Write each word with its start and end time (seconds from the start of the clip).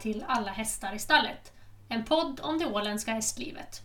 till 0.00 0.24
Alla 0.28 0.52
hästar 0.52 0.94
i 0.94 0.98
stallet. 0.98 1.52
En 1.88 2.04
podd 2.04 2.40
om 2.42 2.58
det 2.58 2.66
åländska 2.66 3.12
hästlivet. 3.12 3.82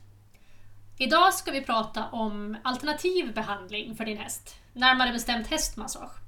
Idag 0.98 1.34
ska 1.34 1.52
vi 1.52 1.62
prata 1.62 2.06
om 2.06 2.58
alternativ 2.64 3.34
behandling 3.34 3.96
för 3.96 4.06
din 4.06 4.18
häst, 4.18 4.56
närmare 4.74 5.12
bestämt 5.12 5.48
hästmassage. 5.48 6.24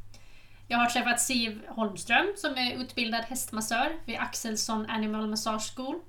Jag 0.68 0.78
har 0.78 0.86
träffat 0.86 1.22
Siv 1.22 1.62
Holmström 1.68 2.34
som 2.38 2.58
är 2.58 2.76
utbildad 2.76 3.24
hästmassör 3.24 4.00
vid 4.06 4.18
Axelsson 4.18 4.90
Animal 4.90 5.28
Massage 5.28 5.76
School 5.76 6.00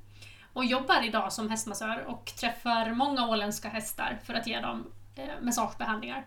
och 0.53 0.65
jobbar 0.65 1.05
idag 1.05 1.33
som 1.33 1.51
hästmassör 1.51 2.05
och 2.07 2.25
träffar 2.25 2.95
många 2.95 3.29
åländska 3.29 3.69
hästar 3.69 4.19
för 4.25 4.35
att 4.35 4.47
ge 4.47 4.61
dem 4.61 4.87
eh, 5.17 5.25
massagebehandlingar. 5.41 6.25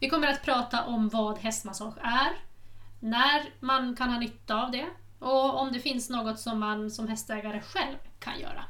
Vi 0.00 0.10
kommer 0.10 0.28
att 0.28 0.42
prata 0.42 0.84
om 0.84 1.08
vad 1.08 1.38
hästmassage 1.38 1.98
är, 2.02 2.32
när 3.00 3.50
man 3.60 3.96
kan 3.96 4.10
ha 4.10 4.18
nytta 4.18 4.62
av 4.62 4.70
det 4.70 4.86
och 5.18 5.60
om 5.60 5.72
det 5.72 5.80
finns 5.80 6.10
något 6.10 6.38
som 6.38 6.60
man 6.60 6.90
som 6.90 7.08
hästägare 7.08 7.60
själv 7.60 7.96
kan 8.18 8.40
göra. 8.40 8.64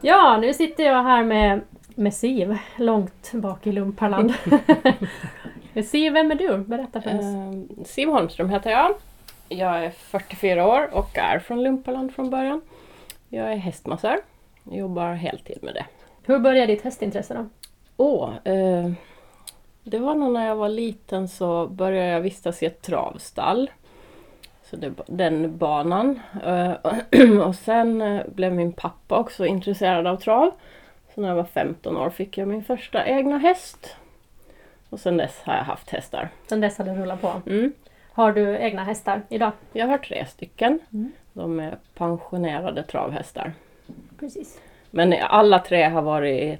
Ja, 0.00 0.38
nu 0.40 0.54
sitter 0.54 0.84
jag 0.84 1.02
här 1.02 1.24
med, 1.24 1.60
med 1.94 2.14
Siv, 2.14 2.58
långt 2.76 3.32
bak 3.32 3.66
i 3.66 3.72
Lumparland. 3.72 4.34
Siv, 5.84 6.12
vem 6.12 6.30
är 6.30 6.34
du? 6.34 6.58
Berätta 6.58 7.00
för 7.00 7.18
oss. 7.18 7.24
Uh, 7.24 7.84
Siv 7.84 8.08
Holmström 8.08 8.50
heter 8.50 8.70
jag. 8.70 8.94
Jag 9.48 9.84
är 9.84 9.90
44 9.90 10.66
år 10.66 10.94
och 10.94 11.18
är 11.18 11.38
från 11.38 11.62
Lumparland 11.62 12.14
från 12.14 12.30
början. 12.30 12.60
Jag 13.28 13.52
är 13.52 13.56
hästmassör. 13.56 14.18
Jobbar 14.64 15.14
heltid 15.14 15.58
med 15.62 15.74
det. 15.74 15.86
Hur 16.22 16.38
började 16.38 16.72
ditt 16.72 16.82
hästintresse 16.82 17.34
då? 17.34 17.48
Åh, 17.96 18.30
uh, 18.48 18.92
det 19.84 19.98
var 19.98 20.14
nog 20.14 20.32
när 20.32 20.46
jag 20.46 20.56
var 20.56 20.68
liten 20.68 21.28
så 21.28 21.66
började 21.66 22.08
jag 22.08 22.20
vistas 22.20 22.62
i 22.62 22.66
ett 22.66 22.82
travstall. 22.82 23.70
Så 24.62 24.76
det, 24.76 24.92
den 25.06 25.58
banan. 25.58 26.20
Uh, 26.46 27.40
och 27.46 27.54
sen 27.54 28.20
blev 28.28 28.52
min 28.52 28.72
pappa 28.72 29.18
också 29.18 29.46
intresserad 29.46 30.06
av 30.06 30.16
trav. 30.16 30.50
Så 31.14 31.20
när 31.20 31.28
jag 31.28 31.36
var 31.36 31.44
15 31.44 31.96
år 31.96 32.10
fick 32.10 32.38
jag 32.38 32.48
min 32.48 32.64
första 32.64 33.06
egna 33.06 33.38
häst. 33.38 33.96
Och 34.90 35.00
sen 35.00 35.16
dess 35.16 35.40
har 35.44 35.54
jag 35.54 35.64
haft 35.64 35.90
hästar. 35.90 36.28
Sen 36.46 36.60
dess 36.60 36.78
har 36.78 36.84
det 36.84 36.94
rullat 36.94 37.20
på? 37.20 37.42
Mm. 37.46 37.72
Har 38.12 38.32
du 38.32 38.56
egna 38.56 38.84
hästar 38.84 39.22
idag? 39.28 39.52
Jag 39.72 39.86
har 39.86 39.98
tre 39.98 40.26
stycken. 40.26 40.78
Mm. 40.92 41.12
De 41.32 41.60
är 41.60 41.78
pensionerade 41.94 42.82
travhästar. 42.82 43.52
Precis. 44.18 44.60
Men 44.90 45.14
alla 45.22 45.58
tre 45.58 45.82
har 45.82 46.02
varit 46.02 46.42
i 46.42 46.58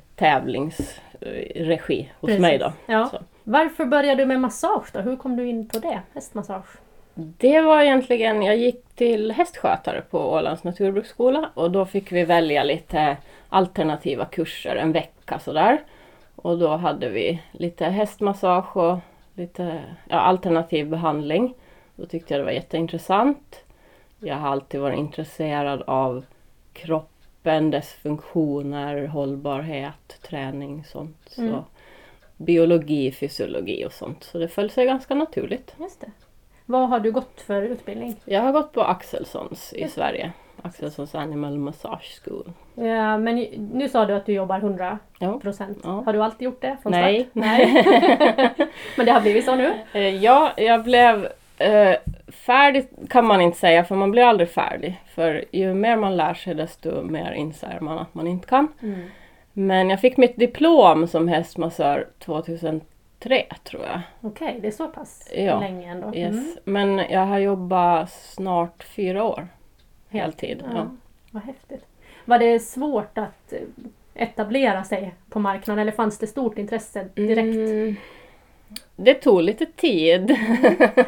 tävlingsregi 1.22 2.10
hos 2.20 2.28
Precis. 2.28 2.40
mig 2.40 2.58
då. 2.58 2.72
Ja. 2.86 3.10
Varför 3.44 3.84
började 3.84 4.22
du 4.22 4.26
med 4.26 4.40
massage 4.40 4.90
då? 4.92 5.00
Hur 5.00 5.16
kom 5.16 5.36
du 5.36 5.48
in 5.48 5.68
på 5.68 5.78
det? 5.78 6.00
Hästmassage? 6.14 6.78
Det 7.14 7.60
var 7.60 7.82
egentligen, 7.82 8.42
jag 8.42 8.56
gick 8.56 8.84
till 8.94 9.32
hästskötare 9.32 10.02
på 10.10 10.32
Ålands 10.32 10.64
naturbruksskola 10.64 11.50
och 11.54 11.70
då 11.70 11.84
fick 11.84 12.12
vi 12.12 12.24
välja 12.24 12.64
lite 12.64 13.16
alternativa 13.48 14.24
kurser 14.24 14.76
en 14.76 14.92
vecka 14.92 15.38
sådär. 15.38 15.80
Och 16.36 16.58
då 16.58 16.68
hade 16.68 17.08
vi 17.08 17.42
lite 17.52 17.84
hästmassage 17.84 18.76
och 18.76 18.98
lite 19.34 19.82
ja, 20.08 20.16
alternativ 20.16 20.88
behandling. 20.88 21.54
Då 21.96 22.06
tyckte 22.06 22.34
jag 22.34 22.40
det 22.40 22.44
var 22.44 22.52
jätteintressant. 22.52 23.64
Jag 24.20 24.36
har 24.36 24.48
alltid 24.48 24.80
varit 24.80 24.98
intresserad 24.98 25.82
av 25.86 26.24
kroppen, 27.42 27.70
dess 27.70 27.92
funktioner, 27.92 29.06
hållbarhet, 29.06 30.18
träning 30.22 30.84
sånt. 30.84 31.34
Mm. 31.38 31.50
Så 31.50 31.64
biologi, 32.36 33.12
fysiologi 33.12 33.84
och 33.86 33.92
sånt. 33.92 34.24
Så 34.24 34.38
det 34.38 34.48
föll 34.48 34.70
sig 34.70 34.86
ganska 34.86 35.14
naturligt. 35.14 35.74
Just 35.80 36.00
det. 36.00 36.10
Vad 36.66 36.88
har 36.88 37.00
du 37.00 37.12
gått 37.12 37.40
för 37.40 37.62
utbildning? 37.62 38.16
Jag 38.24 38.40
har 38.42 38.52
gått 38.52 38.72
på 38.72 38.82
Axelssons 38.82 39.72
i 39.72 39.88
Sverige. 39.88 40.32
Axelssons 40.62 41.14
Animal 41.14 41.58
Massage 41.58 42.20
School. 42.24 42.52
Ja, 42.74 43.18
men 43.18 43.36
nu 43.72 43.88
sa 43.88 44.06
du 44.06 44.14
att 44.14 44.26
du 44.26 44.32
jobbar 44.32 44.58
100 44.58 44.98
procent. 45.42 45.78
Ja. 45.84 46.02
Har 46.06 46.12
du 46.12 46.22
alltid 46.22 46.44
gjort 46.44 46.60
det 46.60 46.76
från 46.82 46.92
Nej. 46.92 47.20
start? 47.20 47.34
Nej. 47.34 47.84
men 48.96 49.06
det 49.06 49.12
har 49.12 49.20
blivit 49.20 49.44
så 49.44 49.54
nu? 49.54 49.72
Eh, 49.92 50.24
ja, 50.24 50.52
jag 50.56 50.84
blev 50.84 51.28
eh, 51.62 51.96
färdig 52.28 52.86
kan 53.08 53.26
man 53.26 53.40
inte 53.40 53.58
säga 53.58 53.84
för 53.84 53.94
man 53.94 54.10
blir 54.10 54.22
aldrig 54.22 54.48
färdig. 54.50 55.00
För 55.06 55.44
ju 55.50 55.74
mer 55.74 55.96
man 55.96 56.16
lär 56.16 56.34
sig 56.34 56.54
desto 56.54 57.02
mer 57.02 57.32
inser 57.32 57.78
man 57.80 57.98
att 57.98 58.14
man 58.14 58.26
inte 58.26 58.48
kan. 58.48 58.68
Mm. 58.82 59.00
Men 59.52 59.90
jag 59.90 60.00
fick 60.00 60.16
mitt 60.16 60.36
diplom 60.36 61.08
som 61.08 61.28
hästmassör 61.28 62.08
2003 62.18 62.80
tror 63.64 63.82
jag. 63.82 64.00
Okej, 64.20 64.48
okay, 64.48 64.60
det 64.60 64.66
är 64.66 64.72
så 64.72 64.88
pass 64.88 65.32
ja. 65.34 65.60
länge 65.60 65.90
ändå. 65.90 66.14
Yes. 66.14 66.34
Mm. 66.34 66.56
Men 66.64 66.98
jag 67.10 67.26
har 67.26 67.38
jobbat 67.38 68.10
snart 68.10 68.84
fyra 68.84 69.24
år. 69.24 69.48
Heltid. 70.08 70.64
Ja. 70.66 70.76
ja. 70.76 70.90
Vad 71.30 71.42
häftigt. 71.42 71.84
Var 72.24 72.38
det 72.38 72.58
svårt 72.58 73.18
att 73.18 73.52
eh, 73.52 73.60
etablera 74.14 74.84
sig 74.84 75.14
på 75.30 75.38
marknaden 75.38 75.82
eller 75.82 75.92
fanns 75.92 76.18
det 76.18 76.26
stort 76.26 76.58
intresse 76.58 77.08
direkt? 77.14 77.56
Mm. 77.56 77.96
Det 78.96 79.14
tog 79.14 79.42
lite 79.42 79.66
tid. 79.66 80.36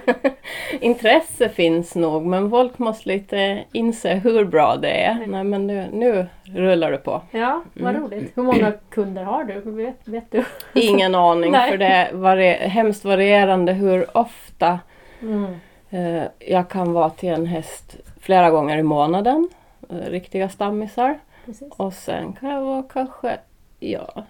Intresse 0.81 1.49
finns 1.49 1.95
nog 1.95 2.27
men 2.27 2.51
folk 2.51 2.79
måste 2.79 3.09
lite 3.09 3.65
inse 3.73 4.15
hur 4.15 4.45
bra 4.45 4.77
det 4.77 4.91
är. 4.91 5.13
Mm. 5.13 5.31
Nej 5.31 5.45
men 5.45 5.67
nu, 5.67 5.89
nu 5.93 6.27
rullar 6.45 6.91
det 6.91 6.99
på. 6.99 7.23
Ja, 7.31 7.63
vad 7.75 7.91
mm. 7.91 8.03
roligt. 8.03 8.33
Hur 8.37 8.43
många 8.43 8.73
kunder 8.91 9.25
har 9.25 9.45
du? 9.45 9.71
Vet, 9.71 10.09
vet 10.09 10.33
du? 10.33 10.45
Ingen 10.75 11.15
aning 11.15 11.53
för 11.53 11.79
det 11.79 11.87
är 11.87 12.69
hemskt 12.69 13.05
varierande 13.05 13.73
hur 13.73 14.17
ofta 14.17 14.79
mm. 15.23 15.55
eh, 15.91 16.23
jag 16.39 16.69
kan 16.69 16.93
vara 16.93 17.11
till 17.11 17.29
en 17.29 17.47
häst 17.47 17.97
flera 18.21 18.51
gånger 18.51 18.79
i 18.79 18.83
månaden. 18.83 19.49
Eh, 19.91 20.11
riktiga 20.11 20.49
stammisar. 20.49 21.19
Precis. 21.45 21.73
Och 21.77 21.93
sen 21.93 22.33
kan 22.33 22.51
jag 22.51 22.61
vara 22.61 22.83
kanske 22.83 23.39
ja, 23.81 24.25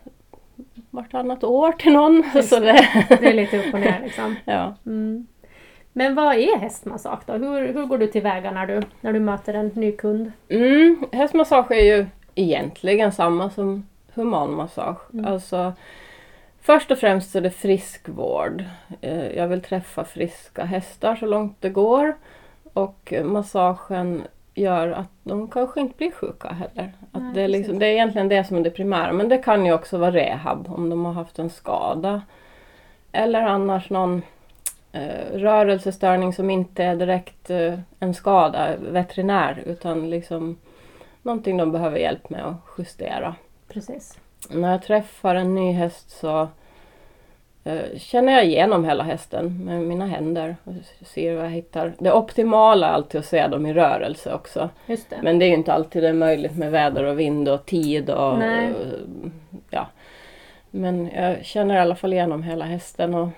vartannat 0.91 1.45
år 1.45 1.73
till 1.73 1.93
någon. 1.93 2.25
Så 2.43 2.61
det... 2.61 2.89
det 3.09 3.29
är 3.29 3.35
lite 3.35 3.59
upp 3.59 3.75
och 3.75 3.81
ner 3.81 4.01
liksom. 4.05 4.37
ja. 4.45 4.75
Mm. 4.87 5.27
Men 5.93 6.15
vad 6.15 6.35
är 6.35 6.59
hästmassage 6.59 7.23
då? 7.27 7.33
Hur, 7.33 7.73
hur 7.73 7.87
går 7.87 7.99
du 7.99 8.07
tillväga 8.07 8.51
när 8.51 8.67
du, 8.67 8.83
när 9.01 9.13
du 9.13 9.21
möter 9.21 9.55
en 9.55 9.67
ny 9.75 9.93
kund? 9.93 10.33
Mm, 10.49 11.05
hästmassage 11.13 11.71
är 11.71 11.97
ju 11.97 12.07
egentligen 12.35 13.13
samma 13.13 13.51
som 13.51 13.87
humanmassage. 14.15 15.01
Mm. 15.13 15.25
Alltså, 15.25 15.73
först 16.61 16.91
och 16.91 16.99
främst 16.99 17.37
är 17.37 17.41
det 17.41 17.51
friskvård. 17.51 18.65
Eh, 19.01 19.37
jag 19.37 19.49
vill 19.49 19.63
träffa 19.63 20.05
friska 20.05 20.65
hästar 20.65 21.17
så 21.17 21.27
långt 21.27 21.57
det 21.61 21.71
går. 21.71 22.17
Och 22.73 23.13
massagen 23.25 24.23
gör 24.55 24.91
att 24.91 25.11
de 25.23 25.49
kanske 25.49 25.81
inte 25.81 25.97
blir 25.97 26.11
sjuka 26.11 26.49
heller. 26.49 26.93
Att 27.13 27.23
Nej, 27.23 27.35
det, 27.35 27.43
är 27.43 27.49
liksom, 27.49 27.79
det 27.79 27.87
är 27.87 27.93
egentligen 27.93 28.29
det 28.29 28.45
som 28.45 28.57
är 28.57 28.61
det 28.61 28.71
primära 28.71 29.13
men 29.13 29.29
det 29.29 29.39
kan 29.39 29.67
ju 29.67 29.73
också 29.73 29.99
vara 29.99 30.11
rehab 30.11 30.73
om 30.77 30.91
de 30.91 31.05
har 31.05 31.13
haft 31.13 31.39
en 31.39 31.51
skada. 31.51 32.23
Eller 33.13 33.43
annars 33.43 33.91
någon 33.91 34.23
eh, 34.93 35.39
rörelsestörning 35.39 36.33
som 36.33 36.51
inte 36.51 36.85
är 36.85 36.97
direkt 36.97 37.51
eh, 37.51 37.79
en 37.99 38.15
skada, 38.15 38.77
veterinär, 38.77 39.63
utan 39.67 40.11
liksom 40.11 40.57
någonting 41.23 41.57
de 41.57 41.73
behöver 41.73 41.99
hjälp 41.99 42.31
med 42.31 42.45
att 42.45 42.57
justera. 42.79 43.35
Precis. 43.69 44.19
När 44.51 44.71
jag 44.71 44.83
träffar 44.83 45.35
en 45.35 45.55
ny 45.55 45.73
häst 45.73 46.11
så 46.11 46.49
känner 47.97 48.33
jag 48.33 48.45
igenom 48.45 48.85
hela 48.85 49.05
hästen 49.05 49.65
med 49.65 49.81
mina 49.81 50.07
händer 50.07 50.57
och 50.65 50.73
ser 51.07 51.37
vad 51.37 51.45
jag 51.45 51.51
hittar. 51.51 51.93
Det 51.99 52.13
optimala 52.13 52.89
är 52.89 52.93
alltid 52.93 53.19
att 53.19 53.27
se 53.27 53.47
dem 53.47 53.67
i 53.67 53.73
rörelse 53.73 54.35
också. 54.35 54.71
Det. 54.87 55.23
Men 55.23 55.39
det 55.39 55.45
är 55.45 55.49
ju 55.49 55.55
inte 55.55 55.73
alltid 55.73 56.03
det 56.03 56.09
är 56.09 56.13
möjligt 56.13 56.57
med 56.57 56.71
väder 56.71 57.05
och 57.05 57.21
vind 57.21 57.49
och 57.49 57.67
tid 57.67 58.11
och 58.11 58.39
Nej. 58.39 58.73
ja. 59.71 59.87
Men 60.71 61.11
jag 61.15 61.45
känner 61.45 61.75
i 61.75 61.79
alla 61.79 61.97
fall 61.97 62.13
igenom 62.13 62.43
hela 62.43 62.65
hästen 62.65 63.15
och 63.15 63.29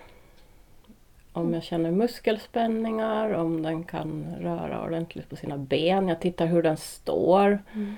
om 1.33 1.55
jag 1.55 1.63
känner 1.63 1.91
muskelspänningar, 1.91 3.33
om 3.33 3.63
den 3.63 3.85
kan 3.85 4.37
röra 4.41 4.85
ordentligt 4.85 5.31
på 5.31 5.37
sina 5.37 5.59
ben. 5.59 6.09
Jag 6.09 6.21
tittar 6.21 6.47
hur 6.47 6.63
den 6.63 6.77
står. 6.77 7.59
Mm. 7.75 7.97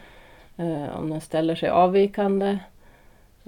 Eh, 0.57 0.99
om 0.99 1.11
den 1.11 1.21
ställer 1.21 1.55
sig 1.55 1.69
avvikande. 1.69 2.59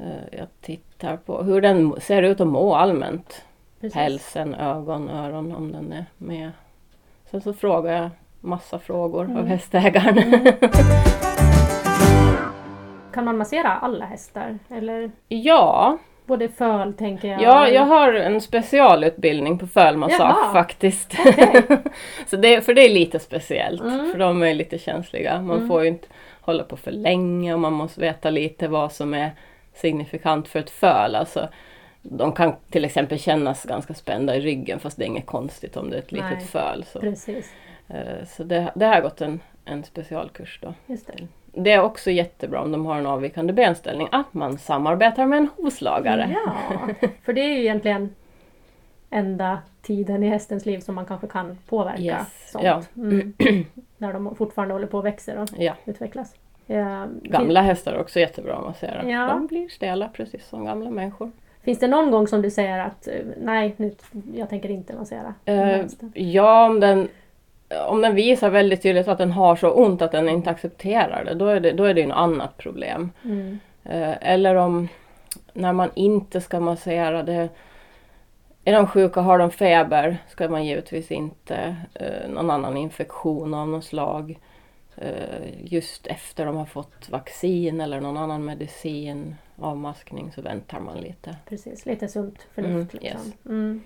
Eh, 0.00 0.38
jag 0.38 0.46
tittar 0.60 1.16
på 1.16 1.42
hur 1.42 1.60
den 1.60 2.00
ser 2.00 2.22
ut 2.22 2.40
att 2.40 2.46
må 2.46 2.74
allmänt. 2.74 3.44
Precis. 3.80 3.94
Pälsen, 3.94 4.54
ögon, 4.54 5.08
öron 5.08 5.54
om 5.54 5.72
den 5.72 5.92
är 5.92 6.04
med. 6.18 6.50
Sen 7.30 7.40
så 7.40 7.52
frågar 7.52 7.92
jag 7.92 8.10
massa 8.40 8.78
frågor 8.78 9.24
mm. 9.24 9.36
av 9.36 9.46
hästägaren. 9.46 10.18
Mm. 10.18 10.52
Kan 13.12 13.24
man 13.24 13.36
massera 13.36 13.68
alla 13.68 14.04
hästar? 14.04 14.58
Eller? 14.68 15.10
Ja. 15.28 15.98
Både 16.26 16.48
föl 16.48 16.92
tänker 16.92 17.28
jag. 17.28 17.42
Ja, 17.42 17.68
jag 17.68 17.82
har 17.82 18.12
en 18.12 18.40
specialutbildning 18.40 19.58
på 19.58 19.66
fölmassage 19.66 20.52
faktiskt. 20.52 21.20
Okay. 21.20 21.62
så 22.26 22.36
det, 22.36 22.60
för 22.60 22.74
det 22.74 22.84
är 22.84 22.94
lite 22.94 23.18
speciellt. 23.18 23.82
Mm. 23.82 24.12
För 24.12 24.18
de 24.18 24.42
är 24.42 24.54
lite 24.54 24.78
känsliga. 24.78 25.40
Man 25.42 25.56
mm. 25.56 25.68
får 25.68 25.82
ju 25.82 25.88
inte 25.88 26.08
hålla 26.40 26.62
på 26.62 26.76
för 26.76 26.90
länge 26.90 27.54
och 27.54 27.60
man 27.60 27.72
måste 27.72 28.00
veta 28.00 28.30
lite 28.30 28.68
vad 28.68 28.92
som 28.92 29.14
är 29.14 29.30
signifikant 29.80 30.48
för 30.48 30.58
ett 30.58 30.70
föl. 30.70 31.14
Alltså, 31.14 31.48
de 32.02 32.32
kan 32.32 32.54
till 32.70 32.84
exempel 32.84 33.18
kännas 33.18 33.64
ganska 33.64 33.94
spända 33.94 34.36
i 34.36 34.40
ryggen 34.40 34.78
fast 34.80 34.96
det 34.96 35.04
är 35.04 35.06
inget 35.06 35.26
konstigt 35.26 35.76
om 35.76 35.90
det 35.90 35.96
är 35.96 36.00
ett 36.00 36.12
litet 36.12 36.42
föl. 36.42 36.84
Så. 36.84 37.00
Precis. 37.00 37.52
Eh, 37.88 38.24
Så 38.26 38.44
det, 38.44 38.72
det 38.74 38.86
har 38.86 38.94
jag 38.94 39.02
gått 39.02 39.20
en, 39.20 39.40
en 39.64 39.84
specialkurs 39.84 40.58
då. 40.62 40.74
Just 40.86 41.06
det. 41.06 41.12
Det 41.52 41.72
är 41.72 41.82
också 41.82 42.10
jättebra 42.10 42.60
om 42.60 42.72
de 42.72 42.86
har 42.86 42.98
en 42.98 43.06
avvikande 43.06 43.52
benställning 43.52 44.08
att 44.12 44.34
man 44.34 44.58
samarbetar 44.58 45.26
med 45.26 45.36
en 45.38 45.48
hovslagare. 45.56 46.36
Ja, 46.46 46.88
för 47.24 47.32
det 47.32 47.40
är 47.40 47.48
ju 47.54 47.60
egentligen 47.60 48.14
enda 49.10 49.58
tiden 49.82 50.22
i 50.22 50.28
hästens 50.28 50.66
liv 50.66 50.78
som 50.80 50.94
man 50.94 51.06
kanske 51.06 51.26
kan 51.26 51.58
påverka 51.68 52.02
Yes, 52.02 52.50
sånt. 52.52 52.64
ja. 52.64 52.82
Mm. 52.96 53.34
När 53.98 54.12
de 54.12 54.34
fortfarande 54.36 54.74
håller 54.74 54.86
på 54.86 54.98
och 54.98 55.06
växer 55.06 55.38
och 55.38 55.48
Ja. 55.58 55.74
utvecklas. 55.84 56.34
Ja, 56.70 57.06
Gamla 57.22 57.60
hästar 57.60 57.92
är 57.92 58.00
också 58.00 58.20
jättebra 58.20 58.56
att 58.56 58.64
massera. 58.64 59.10
Ja. 59.10 59.26
De 59.26 59.46
blir 59.46 59.68
stela 59.68 60.08
precis 60.08 60.48
som 60.48 60.64
gamla 60.64 60.90
människor. 60.90 61.30
Finns 61.62 61.78
det 61.78 61.88
någon 61.88 62.10
gång 62.10 62.26
som 62.26 62.42
du 62.42 62.50
säger 62.50 62.78
att 62.78 63.08
eh, 63.08 63.14
nej, 63.42 63.74
nu, 63.76 63.94
jag 64.34 64.48
tänker 64.48 64.68
inte 64.68 64.94
massera 64.94 65.34
här 65.46 65.78
Eh, 65.78 65.86
ja, 66.14 66.66
om 66.66 66.80
den, 66.80 67.08
om 67.88 68.00
den 68.00 68.14
visar 68.14 68.50
väldigt 68.50 68.82
tydligt 68.82 69.08
att 69.08 69.18
den 69.18 69.32
har 69.32 69.56
så 69.56 69.70
ont 69.70 70.02
att 70.02 70.12
den 70.12 70.28
inte 70.28 70.50
accepterar 70.50 71.24
det, 71.24 71.34
då 71.34 71.46
är 71.46 71.60
det, 71.60 71.72
då 71.72 71.84
är 71.84 71.94
det 71.94 72.06
något 72.06 72.16
annat 72.16 72.56
problem. 72.56 73.10
Mm. 73.24 73.58
Eh, 73.84 74.14
eller 74.20 74.54
om 74.54 74.88
när 75.52 75.72
man 75.72 75.90
inte 75.94 76.40
ska 76.40 76.60
massera 76.60 77.22
det. 77.22 77.48
Är 78.64 78.72
de 78.72 78.86
sjuka, 78.86 79.20
har 79.20 79.38
de 79.38 79.50
feber, 79.50 80.18
ska 80.28 80.48
man 80.48 80.64
givetvis 80.64 81.10
inte 81.10 81.76
eh, 81.94 82.30
någon 82.30 82.50
annan 82.50 82.76
infektion 82.76 83.54
av 83.54 83.68
något 83.68 83.84
slag. 83.84 84.38
Eh, 84.96 85.64
just 85.64 86.06
efter 86.06 86.46
de 86.46 86.56
har 86.56 86.66
fått 86.66 87.08
vaccin 87.08 87.80
eller 87.80 88.00
någon 88.00 88.16
annan 88.16 88.44
medicin, 88.44 89.36
avmaskning, 89.58 90.32
så 90.32 90.42
väntar 90.42 90.80
man 90.80 90.98
lite. 90.98 91.36
Precis, 91.48 91.86
lite 91.86 92.08
sunt 92.08 92.46
förnuft. 92.54 92.94
Mm, 92.94 93.02
liksom. 93.02 93.20
yes. 93.26 93.34
mm. 93.46 93.82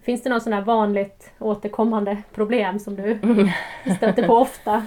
Finns 0.00 0.22
det 0.22 0.30
något 0.30 0.42
sån 0.42 0.52
här 0.52 0.62
vanligt 0.62 1.30
återkommande 1.38 2.22
problem 2.34 2.78
som 2.78 2.96
du 2.96 3.18
stöter 3.96 4.26
på 4.26 4.34
ofta? 4.34 4.86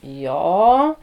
Ja, 0.00 0.94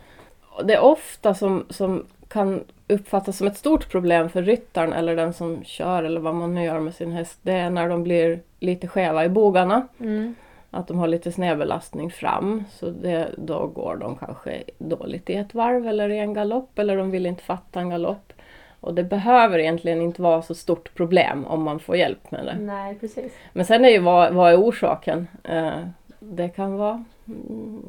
det 0.64 0.74
är 0.74 0.82
ofta 0.82 1.34
som, 1.34 1.66
som 1.70 2.06
kan 2.28 2.64
uppfattas 2.88 3.38
som 3.38 3.48
ett 3.48 3.58
stort 3.58 3.92
problem 3.92 4.30
för 4.30 4.42
ryttaren 4.42 4.94
eller 4.94 5.16
den 5.16 5.34
som 5.34 5.64
kör 5.64 6.04
eller 6.04 6.20
vad 6.20 6.36
man 6.36 6.56
nu 6.56 6.64
gör 6.64 6.80
med 6.80 6.96
sin 6.96 7.12
häst. 7.12 7.40
Det 7.42 7.54
är 7.54 7.70
när 7.70 7.90
de 7.90 8.04
blir 8.04 8.40
lite 8.60 8.88
skeva 8.88 9.26
i 9.26 9.30
bogarna. 9.30 9.88
Mm. 10.00 10.36
Att 10.72 10.88
de 10.88 11.00
har 11.00 11.08
lite 11.08 11.32
snedbelastning 11.32 12.12
fram. 12.12 12.64
Så 12.72 12.90
det, 12.90 13.28
då 13.38 13.68
går 13.68 13.96
de 13.96 14.16
kanske 14.16 14.64
dåligt 14.78 15.30
i 15.30 15.36
ett 15.36 15.54
varv 15.54 15.88
eller 15.88 16.10
i 16.10 16.20
en 16.20 16.34
galopp 16.34 16.80
eller 16.80 16.98
de 16.98 17.12
vill 17.12 17.26
inte 17.26 17.44
fatta 17.44 17.80
en 17.80 17.90
galopp. 17.90 18.34
Och 18.80 18.94
det 18.94 19.04
behöver 19.04 19.60
egentligen 19.60 20.02
inte 20.02 20.22
vara 20.22 20.42
så 20.42 20.56
stort 20.56 20.94
problem 20.94 21.46
om 21.46 21.64
man 21.64 21.80
får 21.80 21.96
hjälp 21.96 22.32
med 22.32 22.46
det. 22.46 22.58
Nej, 22.60 22.96
precis. 23.00 23.34
Men 23.54 23.66
sen 23.66 23.86
är 23.86 23.90
ju 23.90 24.00
vad, 24.00 24.34
vad 24.34 24.52
är 24.52 24.58
orsaken? 24.62 25.28
Eh, 25.44 25.80
det 26.20 26.50
kan 26.50 26.78
vara 26.78 27.04
mm, 27.28 27.84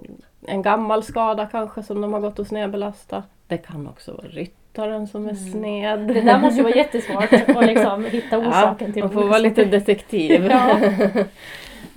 en 0.47 0.63
gammal 0.63 1.03
skada 1.03 1.47
kanske 1.47 1.83
som 1.83 2.01
de 2.01 2.13
har 2.13 2.21
gått 2.21 2.39
och 2.39 2.47
snedbelasta. 2.47 3.23
Det 3.47 3.59
kan 3.59 3.89
också 3.89 4.13
vara 4.13 4.27
ryttaren 4.27 5.07
som 5.07 5.29
är 5.29 5.35
sned. 5.35 5.99
Det 5.99 6.21
där 6.21 6.39
måste 6.39 6.57
ju 6.57 6.63
vara 6.63 6.77
jättesvårt 6.77 7.33
att 7.33 7.67
liksom 7.67 8.05
hitta 8.05 8.39
orsaken 8.49 8.93
till 8.93 9.03
Man 9.03 9.13
får 9.13 9.25
vara 9.25 9.39
lite 9.39 9.65
detektiv. 9.65 10.45
Ja. 10.51 10.79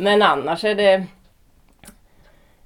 Men 0.01 0.21
annars 0.21 0.63
är 0.63 0.75
det... 0.75 1.06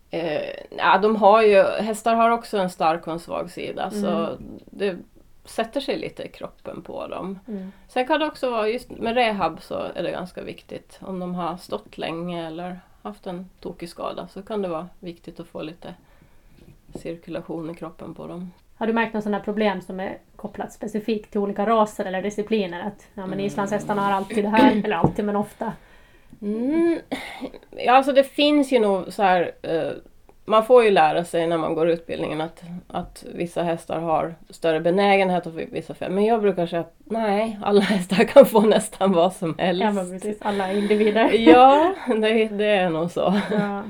Eh, 0.09 0.55
ja, 0.77 0.97
de 0.97 1.15
har 1.15 1.41
ju, 1.41 1.63
hästar 1.63 2.15
har 2.15 2.29
också 2.29 2.57
en 2.57 2.69
stark 2.69 3.07
och 3.07 3.13
en 3.13 3.19
svag 3.19 3.51
sida 3.51 3.91
så 3.91 4.37
det 4.65 4.97
sätter 5.45 5.81
sig 5.81 5.97
lite 5.97 6.23
i 6.23 6.27
kroppen 6.27 6.81
på 6.81 7.07
dem. 7.07 7.39
Mm. 7.47 7.71
Sen 7.87 8.07
kan 8.07 8.19
det 8.19 8.25
också 8.25 8.49
vara, 8.49 8.67
just 8.67 8.91
med 8.91 9.15
rehab 9.15 9.61
så 9.61 9.87
är 9.95 10.03
det 10.03 10.11
ganska 10.11 10.41
viktigt. 10.41 10.99
Om 11.01 11.19
de 11.19 11.35
har 11.35 11.57
stått 11.57 11.97
länge 11.97 12.47
eller 12.47 12.79
haft 13.01 13.27
en 13.27 13.49
tokig 13.59 13.89
skada 13.89 14.27
så 14.27 14.41
kan 14.41 14.61
det 14.61 14.67
vara 14.67 14.89
viktigt 14.99 15.39
att 15.39 15.47
få 15.47 15.61
lite 15.61 15.93
cirkulation 16.93 17.69
i 17.69 17.75
kroppen 17.75 18.13
på 18.13 18.27
dem. 18.27 18.51
Har 18.77 18.87
du 18.87 18.93
märkt 18.93 19.13
några 19.13 19.21
sådana 19.21 19.43
problem 19.43 19.81
som 19.81 19.99
är 19.99 20.17
kopplat 20.35 20.73
specifikt 20.73 21.31
till 21.31 21.39
olika 21.39 21.65
raser 21.65 22.05
eller 22.05 22.21
discipliner? 22.21 22.79
Att 22.79 23.07
ja, 23.13 23.25
men 23.25 23.39
islandshästarna 23.39 24.01
har 24.01 24.11
alltid 24.11 24.43
det 24.43 24.49
här, 24.49 24.81
eller 24.83 24.95
alltid 24.95 25.25
men 25.25 25.35
ofta. 25.35 25.73
Mm. 26.45 26.99
Ja, 27.77 27.93
alltså 27.93 28.11
det 28.11 28.23
finns 28.23 28.71
ju 28.71 28.79
nog 28.79 29.13
så 29.13 29.23
här... 29.23 29.51
Eh, 29.61 29.91
man 30.47 30.65
får 30.65 30.83
ju 30.83 30.91
lära 30.91 31.23
sig 31.25 31.47
när 31.47 31.57
man 31.57 31.75
går 31.75 31.89
utbildningen 31.89 32.41
att, 32.41 32.61
att 32.87 33.25
vissa 33.33 33.63
hästar 33.63 33.99
har 33.99 34.35
större 34.49 34.79
benägenhet 34.79 35.47
att 35.47 35.53
få 35.53 35.59
vissa 35.71 35.93
fel. 35.93 36.11
Men 36.11 36.25
jag 36.25 36.41
brukar 36.41 36.67
säga 36.67 36.79
att 36.79 36.93
nej, 37.03 37.59
alla 37.63 37.81
hästar 37.81 38.23
kan 38.23 38.45
få 38.45 38.59
nästan 38.61 39.11
vad 39.13 39.33
som 39.33 39.55
helst. 39.57 39.81
Ja, 39.83 39.91
men 39.91 40.09
precis. 40.11 40.37
Alla 40.41 40.71
individer. 40.71 41.29
Ja, 41.49 41.93
det, 42.07 42.47
det 42.47 42.65
är 42.65 42.89
nog 42.89 43.11
så. 43.11 43.33
Ja. 43.51 43.83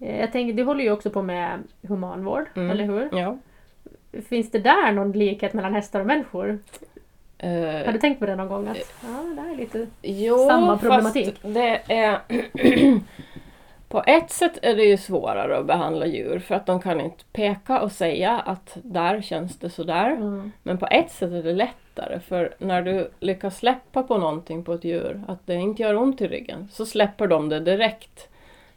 Eh, 0.00 0.20
Jag 0.20 0.32
tänker, 0.32 0.54
du 0.54 0.62
håller 0.64 0.84
ju 0.84 0.90
också 0.92 1.10
på 1.10 1.22
med 1.22 1.62
humanvård, 1.88 2.44
Mm. 2.56 2.70
eller 2.70 2.84
hur? 2.84 3.08
Ja. 3.12 3.38
Finns 4.28 4.50
det 4.50 4.58
där 4.58 4.92
någon 4.92 5.12
likhet 5.12 5.52
mellan 5.52 5.74
hästar 5.74 6.00
och 6.00 6.06
människor? 6.06 6.58
Har 7.38 7.48
Eh, 7.50 7.92
du 7.92 7.98
tänkt 7.98 8.18
på 8.18 8.26
det 8.26 8.36
någon 8.36 8.48
gång? 8.48 8.68
Att, 8.68 8.76
ja, 9.02 9.42
det 9.42 9.52
är 9.52 9.56
lite... 9.56 9.86
jo, 10.02 10.48
samma 10.48 10.78
problematik? 10.78 11.38
fast 11.40 11.54
det 11.54 11.82
är... 11.88 12.20
På 13.88 14.02
ett 14.06 14.30
sätt 14.30 14.58
är 14.62 14.76
det 14.76 14.84
ju 14.84 14.96
svårare 14.96 15.58
att 15.58 15.66
behandla 15.66 16.06
djur 16.06 16.38
för 16.38 16.54
att 16.54 16.66
de 16.66 16.80
kan 16.80 17.00
inte 17.00 17.24
peka 17.32 17.80
och 17.80 17.92
säga 17.92 18.40
att 18.40 18.76
där 18.82 19.20
känns 19.20 19.58
det 19.58 19.70
sådär. 19.70 20.10
Mm. 20.10 20.52
Men 20.62 20.78
på 20.78 20.86
ett 20.86 21.10
sätt 21.10 21.32
är 21.32 21.42
det 21.42 21.52
lättare 21.52 22.20
för 22.20 22.54
när 22.58 22.82
du 22.82 23.10
lyckas 23.20 23.58
släppa 23.58 24.02
på 24.02 24.18
någonting 24.18 24.64
på 24.64 24.72
ett 24.72 24.84
djur, 24.84 25.22
att 25.28 25.46
det 25.46 25.54
inte 25.54 25.82
gör 25.82 25.96
ont 25.96 26.20
i 26.20 26.28
ryggen, 26.28 26.68
så 26.72 26.86
släpper 26.86 27.26
de 27.26 27.48
det 27.48 27.60
direkt. 27.60 28.28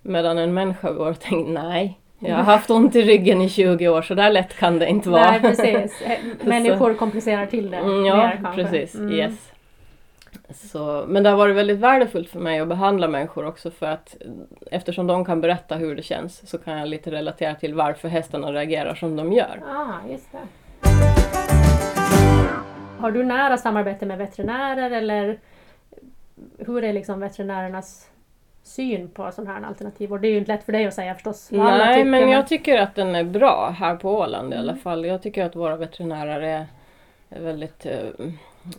Medan 0.02 0.38
en 0.38 0.54
människa 0.54 0.92
går 0.92 1.10
och 1.10 1.20
tänker 1.20 1.52
nej, 1.52 2.00
jag 2.20 2.36
har 2.36 2.44
haft 2.44 2.70
ont 2.70 2.96
i 2.96 3.02
ryggen 3.02 3.42
i 3.42 3.50
20 3.50 3.88
år 3.88 4.02
så 4.02 4.14
där 4.14 4.30
lätt 4.30 4.58
kan 4.58 4.80
det 4.80 4.88
inte 4.90 5.10
vara. 5.10 5.32
Nej, 5.32 5.42
precis. 5.42 6.02
Eh, 6.06 6.48
Människor 6.48 6.94
komplicerar 6.94 7.46
till 7.46 7.72
det 7.72 7.78
Mm, 7.78 8.06
ja, 8.06 8.16
mer 8.16 8.52
precis. 8.56 8.96
Mm. 8.96 9.12
Yes. 9.14 9.52
Så, 10.50 11.06
men 11.08 11.24
det 11.24 11.30
har 11.30 11.38
varit 11.38 11.56
väldigt 11.56 11.78
värdefullt 11.80 12.30
för 12.30 12.40
mig 12.40 12.60
att 12.60 12.68
behandla 12.68 13.08
människor 13.08 13.46
också 13.46 13.72
för 13.72 13.86
att 13.86 14.16
eftersom 14.72 15.08
de 15.08 15.26
kan 15.26 15.42
berätta 15.42 15.76
hur 15.76 15.96
det 15.96 16.04
känns 16.04 16.50
så 16.50 16.58
kan 16.58 16.78
jag 16.78 16.88
lite 16.88 17.12
relatera 17.12 17.56
till 17.56 17.74
varför 17.74 18.08
hästarna 18.10 18.52
reagerar 18.54 18.96
som 18.96 19.16
de 19.16 19.34
gör. 19.34 19.62
Ah, 19.68 20.12
just 20.12 20.32
det. 20.32 20.38
Har 23.00 23.12
du 23.12 23.24
nära 23.24 23.58
samarbete 23.58 24.06
med 24.06 24.18
veterinärer 24.18 24.92
eller 24.92 25.40
hur 26.58 26.84
är 26.84 26.94
liksom 26.94 27.20
veterinärernas 27.20 28.08
syn 28.68 29.10
på 29.10 29.32
sån 29.32 29.48
här 29.48 29.62
alternativvård? 29.62 30.22
Det 30.22 30.28
är 30.28 30.32
ju 30.32 30.38
inte 30.38 30.52
lätt 30.54 30.64
för 30.64 30.72
dig 30.72 30.86
att 30.88 30.94
säga 30.94 31.14
förstås. 31.14 31.52
Nej, 31.52 32.04
men 32.06 32.30
jag 32.30 32.48
tycker 32.48 32.78
att 32.78 32.96
den 32.96 33.16
är 33.16 33.24
bra 33.24 33.76
här 33.80 33.96
på 33.96 34.12
Åland 34.12 34.54
i 34.54 34.58
alla 34.58 34.72
Mm. 34.72 34.82
fall. 34.84 35.06
Jag 35.06 35.22
tycker 35.22 35.46
att 35.46 35.56
våra 35.56 35.76
veterinärer 35.76 36.42
är, 36.42 36.66
väldigt 37.30 37.86
eh, 37.86 38.10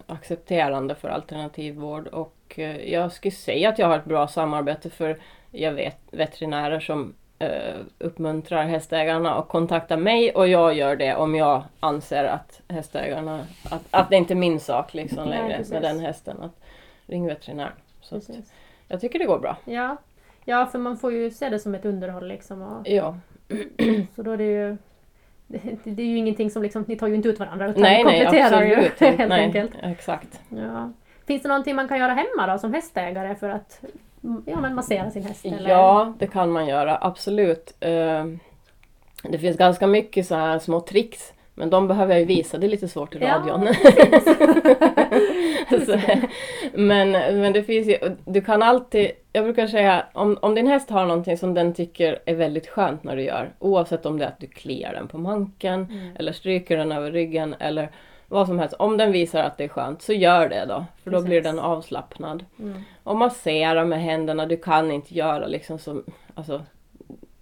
accepterande 0.07 0.95
för 0.95 1.09
alternativvård 1.09 2.07
och 2.07 2.35
eh, 2.57 2.93
jag 2.93 3.13
skulle 3.13 3.33
säga 3.33 3.69
att 3.69 3.79
jag 3.79 3.87
har 3.87 3.99
ett 3.99 4.05
bra 4.05 4.29
samarbete 4.29 4.91
för 4.91 5.17
jag 5.51 5.73
vet 5.73 5.99
veterinärer 6.11 6.81
som 6.81 7.15
eh, 7.39 7.75
uppmuntrar 7.99 8.65
hästägarna 8.65 9.35
att 9.35 9.49
kontakta 9.49 9.97
mig 9.97 10.31
och 10.31 10.49
jag 10.49 10.75
gör 10.75 10.97
det 10.97 11.15
om 11.15 11.35
jag 11.35 11.63
anser 11.81 12.25
att 12.25 12.61
hästägarna, 12.69 13.47
att, 13.71 13.83
att 13.91 14.11
det 14.11 14.17
inte 14.17 14.33
är 14.33 14.37
min 14.37 14.61
sak 14.61 14.95
liksom 14.95 15.29
Nej, 15.29 15.39
längre 15.39 15.57
precis. 15.57 15.73
med 15.73 15.83
den 15.83 16.01
hästen. 16.01 16.37
Att 16.43 16.61
ring 17.07 17.27
veterinär. 17.27 17.71
Så. 18.01 18.21
Jag 18.89 19.01
tycker 19.01 19.19
det 19.19 19.25
går 19.25 19.39
bra. 19.39 19.57
Ja. 19.65 19.97
ja, 20.45 20.67
för 20.67 20.79
man 20.79 20.97
får 20.97 21.13
ju 21.13 21.31
se 21.31 21.49
det 21.49 21.59
som 21.59 21.75
ett 21.75 21.85
underhåll 21.85 22.29
liksom. 22.29 22.63
Och, 22.63 22.89
Ja. 22.89 23.17
så 24.17 24.23
då 24.23 24.31
är 24.31 24.37
det 24.37 24.45
ju 24.45 24.77
det, 25.85 26.03
är 26.03 26.07
ju 26.07 26.17
ingenting 26.17 26.51
som 26.51 26.63
liksom, 26.63 26.85
ni 26.89 26.97
tar 26.97 27.07
ju 27.07 27.15
inte 27.15 27.29
ut 27.29 27.39
varandra 27.39 27.69
utan 27.69 27.83
Nej, 27.83 28.05
ni 28.05 28.11
nej, 28.11 28.25
kompletterar 28.25 28.63
ju 28.65 28.75
absolut 28.75 29.01
helt 29.19 29.29
nej, 29.29 29.41
enkelt. 29.45 29.71
Exakt. 29.83 30.41
Ja. 30.49 30.93
Finns 31.27 31.43
det 31.43 31.49
någonting 31.49 31.77
man 31.77 31.89
kan 31.89 31.99
göra 31.99 32.13
hemma 32.13 32.53
då 32.53 32.59
som 32.59 32.75
hästägare 32.75 33.35
för 33.35 33.49
att 33.49 33.81
ja, 34.47 34.61
men 34.61 34.75
massera 34.75 35.11
sin 35.11 35.23
häst? 35.23 35.45
Eller? 35.45 35.71
Ja, 35.71 36.13
det 36.19 36.27
kan 36.27 36.53
man 36.53 36.67
göra, 36.67 36.99
absolut. 37.01 37.75
Eh, 37.81 38.25
Det 39.23 39.39
finns 39.39 39.57
ganska 39.57 39.87
mycket 39.87 40.27
så 40.27 40.35
här 40.35 40.59
små 40.59 40.81
tricks, 40.81 41.33
men 41.55 41.71
de 41.71 41.89
behöver 41.89 42.13
jag 42.13 42.21
ju 42.21 42.27
visa, 42.27 42.59
det 42.59 42.67
är 42.67 42.69
lite 42.69 42.89
svårt 42.89 43.15
i 43.15 43.19
Ja, 43.21 43.35
radion. 43.35 43.61
så, 45.87 45.99
men, 46.75 47.11
men 47.11 47.53
det 47.53 47.63
finns 47.63 47.89
ju, 47.89 47.97
du 48.25 48.41
kan 48.41 48.63
alltid, 48.63 49.11
jag 49.33 49.45
brukar 49.45 49.67
säga, 49.67 50.07
om, 50.13 50.39
om 50.43 50.55
din 50.55 50.67
häst 50.67 50.91
har 50.91 51.07
någonting 51.07 51.39
som 51.39 51.55
den 51.55 51.75
tycker 51.75 52.19
är 52.25 52.35
väldigt 52.35 52.69
skönt 52.69 53.05
när 53.05 53.17
du 53.17 53.23
gör, 53.23 53.51
oavsett 53.59 54.07
om 54.07 54.19
det 54.19 54.25
är 54.25 54.29
att 54.29 54.41
du 54.41 54.47
kliar 54.47 54.93
den 54.93 55.09
på 55.09 55.19
manken, 55.19 55.87
Mm. 55.91 56.17
eller 56.19 56.33
stryker 56.33 56.77
den 56.77 56.93
över 56.93 57.11
ryggen, 57.13 57.55
eller 57.59 57.89
vad 58.29 58.47
som 58.47 58.59
helst. 58.59 58.75
Om 58.79 58.97
den 58.97 59.13
visar 59.13 59.43
att 59.43 59.59
det 59.59 59.65
är 59.65 59.69
skönt, 59.69 60.03
så 60.03 60.13
gör 60.13 60.49
det 60.49 60.65
då, 60.69 60.85
för 61.05 61.11
då 61.11 61.17
Precis. 61.17 61.29
blir 61.29 61.43
den 61.43 61.59
avslappnad. 61.59 62.45
Mm. 62.59 62.83
Och 63.03 63.17
massera 63.17 63.85
med 63.85 64.03
händerna, 64.03 64.47
du 64.47 64.57
kan 64.57 64.91
inte 64.91 65.15
göra 65.15 65.47
liksom 65.47 65.79
som, 65.79 66.05
alltså 66.35 66.63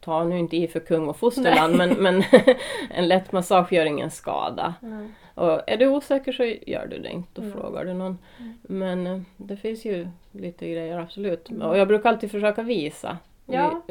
ta 0.00 0.25
nu 0.25 0.38
inte 0.38 0.56
i 0.56 0.68
för 0.68 0.80
kung 0.80 1.09
och 1.09 1.16
fosterland 1.16 1.76
men, 1.76 1.90
men 1.90 2.25
en 2.90 3.09
lätt 3.09 3.33
massage 3.33 3.73
gör 3.73 3.85
ingen 3.87 4.11
skada. 4.11 4.75
Nej. 4.80 5.09
Och 5.37 5.61
är 5.71 5.76
du 5.76 5.87
osäker 5.88 6.33
så 6.33 6.45
gör 6.45 6.87
du 6.87 6.99
det 6.99 7.09
inte, 7.11 7.28
då 7.35 7.43
Mm. 7.43 7.52
frågar 7.52 7.85
du 7.85 7.93
någon. 7.95 8.19
Mm. 8.38 8.55
Men 8.62 9.07
eh, 9.07 9.21
det 9.37 9.57
finns 9.57 9.85
ju 9.85 10.09
lite 10.33 10.69
grejer 10.71 10.99
absolut. 10.99 11.49
Och 11.62 11.78
jag 11.78 11.88
brukar 11.88 12.09
alltid 12.09 12.31
försöka 12.31 12.62
visa 12.62 13.19
Ja. 13.47 13.83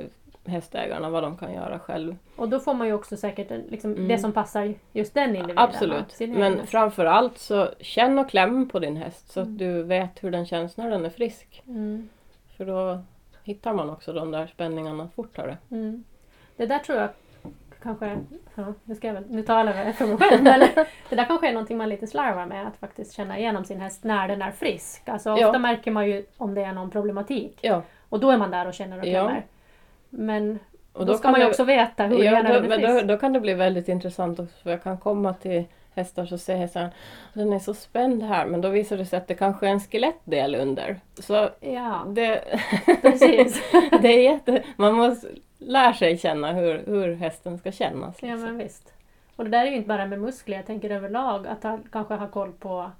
hästägarna 0.45 1.09
vad 1.09 1.23
de 1.23 1.37
kan 1.37 1.53
göra 1.53 1.79
själv. 1.79 2.15
Och 2.35 2.49
då 2.49 2.59
får 2.59 2.73
man 2.73 2.87
ju 2.87 2.93
också 2.93 3.17
säkert 3.17 3.51
en- 3.51 3.61
liksom, 3.69 3.91
Mm. 3.93 4.07
det 4.07 4.17
som 4.17 4.31
passar 4.33 4.73
just 4.93 5.13
den 5.13 5.29
individen. 5.29 5.57
Absolut. 5.57 6.19
Men 6.19 6.67
framför 6.67 7.05
allt 7.05 7.37
så 7.37 7.69
känn 7.79 8.19
och 8.19 8.29
kläm 8.29 8.69
på 8.69 8.79
din 8.79 8.97
häst 8.97 9.31
så 9.31 9.39
Mm. 9.41 9.53
att 9.53 9.59
du 9.59 9.83
vet 9.83 10.23
hur 10.23 10.31
den 10.31 10.45
känns 10.45 10.77
när 10.77 10.89
den 10.89 11.05
är 11.05 11.09
frisk. 11.09 11.63
Mm. 11.67 12.09
För 12.57 12.65
då 12.65 12.99
hittar 13.43 13.73
man 13.73 13.89
också 13.89 14.13
de 14.13 14.31
där 14.31 14.47
spänningarna 14.47 15.09
fortare. 15.15 15.57
Mm. 15.71 16.03
Det 16.57 16.65
där 16.65 16.79
tror 16.79 16.97
jag 16.97 17.09
kanske, 17.85 18.17
ja, 18.55 18.73
nu, 18.83 18.95
ska 18.95 19.07
jag 19.07 19.13
väl, 19.13 19.23
nu 19.29 19.41
talar 19.41 19.85
jag 19.85 19.95
för 19.95 20.05
mig 20.05 20.17
själv, 20.17 20.43
men 20.43 20.59
det 21.09 21.15
där 21.15 21.25
kanske 21.25 21.47
är 21.47 21.53
någonting 21.53 21.77
man 21.77 21.89
lite 21.89 22.07
slarvar 22.07 22.45
med, 22.45 22.67
att 22.67 22.77
faktiskt 22.77 23.13
känna 23.13 23.39
igenom 23.39 23.65
sin 23.65 23.81
häst 23.81 24.03
när 24.03 24.27
den 24.27 24.41
är 24.41 24.51
frisk. 24.51 25.09
Alltså 25.09 25.31
ofta 25.31 25.41
Ja. 25.41 25.59
märker 25.59 25.91
man 25.91 26.07
ju 26.07 26.25
om 26.37 26.53
det 26.55 26.61
är 26.61 26.73
någon 26.73 26.91
problematik 26.91 27.59
Ja, 27.61 27.81
och 28.09 28.19
då 28.19 28.29
är 28.31 28.37
man 28.37 28.51
där 28.51 28.67
och 28.67 28.73
känner 28.73 28.97
och 28.97 29.03
klämmer. 29.03 29.45
Men 30.09 30.59
och 30.93 31.05
då, 31.05 31.13
ska 31.13 31.31
man 31.31 31.39
ju 31.39 31.47
också 31.47 31.63
veta 31.63 32.03
hur 32.03 32.23
ja, 32.23 32.43
då, 32.43 32.53
den 32.59 32.71
är 32.71 32.77
frisk. 32.77 33.01
då, 33.07 33.13
då 33.13 33.19
kan 33.19 33.33
det 33.33 33.39
bli 33.39 33.53
väldigt 33.53 33.87
intressant 33.87 34.39
också 34.39 34.55
för 34.63 34.69
jag 34.69 34.83
kan 34.83 34.97
komma 34.97 35.33
till 35.33 35.63
hästar 35.95 36.25
så 36.25 36.37
säger 36.37 36.59
hästarna 36.59 36.89
den 37.33 37.53
är 37.53 37.59
så 37.59 37.73
spänd 37.73 38.23
här 38.23 38.45
men 38.45 38.61
då 38.61 38.69
visar 38.69 38.97
det 38.97 39.05
sig 39.05 39.17
att 39.17 39.27
det 39.27 39.35
kanske 39.35 39.67
är 39.67 39.71
en 39.71 39.79
skelettdel 39.79 40.55
under. 40.55 40.99
Så 41.19 41.49
Ja, 41.59 42.03
det, 42.07 42.43
precis. 43.01 43.61
det 44.01 44.07
är 44.07 44.31
jätte, 44.31 44.63
man 44.75 44.93
måste 44.93 45.27
lära 45.57 45.93
sig 45.93 46.17
känna 46.17 46.53
hur, 46.53 46.83
hur 46.85 47.15
hästen 47.15 47.57
ska 47.57 47.71
kännas. 47.71 48.17
Ja 48.21 48.27
liksom. 48.27 48.43
men 48.45 48.57
visst. 48.57 48.93
Och 49.35 49.43
det 49.43 49.49
där 49.49 49.65
är 49.65 49.69
ju 49.69 49.75
inte 49.75 49.87
bara 49.87 50.05
med 50.05 50.19
muskler, 50.21 50.57
jag 50.57 50.65
tänker 50.65 50.89
överlag 50.89 51.47
att 51.47 51.63
ha, 51.63 51.79
kanske 51.91 52.13
ha 52.13 52.27
koll 52.27 52.51
på 52.51 52.91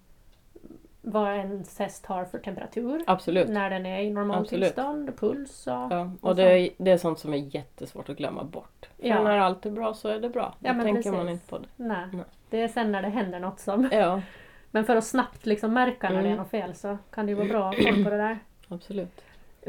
vad 1.01 1.35
ens 1.35 1.79
häst 1.79 2.05
har 2.05 2.25
för 2.25 2.37
temperatur. 2.39 3.03
Absolut. 3.07 3.47
När 3.49 3.69
den 3.69 3.85
är 3.85 4.01
i 4.01 4.09
normaltillstånd, 4.09 5.17
puls 5.19 5.67
och... 5.67 5.73
Ja, 5.73 6.11
Och 6.21 6.29
och 6.29 6.35
det 6.35 6.43
är, 6.43 6.69
det 6.77 6.91
är 6.91 6.97
sånt 6.97 7.19
som 7.19 7.33
är 7.33 7.55
jättesvårt 7.55 8.09
att 8.09 8.17
glömma 8.17 8.43
bort. 8.43 8.89
För 8.99 9.07
Ja. 9.07 9.23
när 9.23 9.37
allt 9.37 9.65
är 9.65 9.71
bra 9.71 9.93
så 9.93 10.07
är 10.09 10.19
det 10.19 10.29
bra. 10.29 10.55
Då 10.59 10.67
Ja, 10.69 10.73
men 10.73 10.85
tänker 10.85 11.11
man 11.11 11.19
precis. 11.25 11.31
inte 11.33 11.49
på 11.49 11.57
det. 11.57 11.67
Nej. 11.75 12.05
Nej. 12.13 12.23
Det 12.49 12.61
är 12.61 12.67
sen 12.67 12.91
när 12.91 13.01
det 13.01 13.09
händer 13.09 13.39
något 13.39 13.59
som... 13.59 13.89
Ja, 13.91 14.21
Men 14.71 14.85
för 14.85 14.95
att 14.95 15.03
snabbt 15.05 15.45
liksom 15.45 15.73
märka 15.73 16.09
när 16.09 16.15
det 16.15 16.21
är 16.21 16.25
Mm. 16.25 16.37
något 16.37 16.49
fel 16.49 16.75
så 16.75 16.97
kan 17.11 17.25
det 17.25 17.29
ju 17.29 17.35
vara 17.35 17.47
bra 17.47 17.69
att 17.69 17.75
ha 17.77 17.83
koll 17.91 18.03
på 18.03 18.09
det 18.09 18.17
där. 18.17 18.39
absolut. 18.67 19.21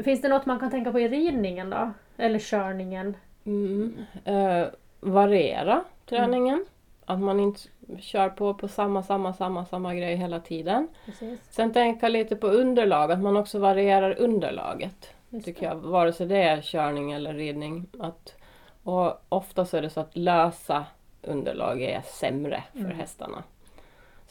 Finns 0.03 0.21
det 0.21 0.27
något 0.29 0.45
man 0.45 0.59
kan 0.59 0.71
tänka 0.71 0.91
på 0.91 0.99
i 0.99 1.07
ridningen 1.07 1.69
då? 1.69 1.91
Eller 2.17 2.39
körningen? 2.39 3.17
Mm. 3.45 3.97
Eh, 4.25 4.65
variera 4.99 5.83
träningen. 6.05 6.65
Att 7.05 7.19
man 7.19 7.39
inte 7.39 7.59
kör 7.99 8.29
på 8.29 8.53
på 8.53 8.67
samma, 8.67 9.03
samma, 9.03 9.33
samma, 9.33 9.65
samma 9.65 9.95
grej 9.95 10.15
hela 10.15 10.39
tiden. 10.39 10.87
Precis. 11.05 11.39
Sen 11.49 11.73
tänka 11.73 12.09
lite 12.09 12.35
på 12.35 12.47
underlag, 12.47 13.11
att 13.11 13.19
man 13.21 13.37
också 13.37 13.59
varierar 13.59 14.19
underlaget. 14.19 15.13
Just 15.29 15.45
Tycker 15.45 15.61
det. 15.61 15.67
jag, 15.67 15.75
vare 15.75 16.13
sig 16.13 16.27
det 16.27 16.37
är 16.43 16.61
körning 16.61 17.11
eller 17.11 17.33
ridning. 17.33 17.85
Att, 17.99 18.35
och 18.83 19.13
ofta 19.29 19.65
så 19.65 19.77
är 19.77 19.81
det 19.81 19.89
så 19.89 19.99
att 19.99 20.15
lösa 20.17 20.85
underlag 21.21 21.81
är 21.81 22.01
sämre 22.05 22.63
för 22.73 22.79
Mm. 22.79 22.97
hästarna. 22.97 23.43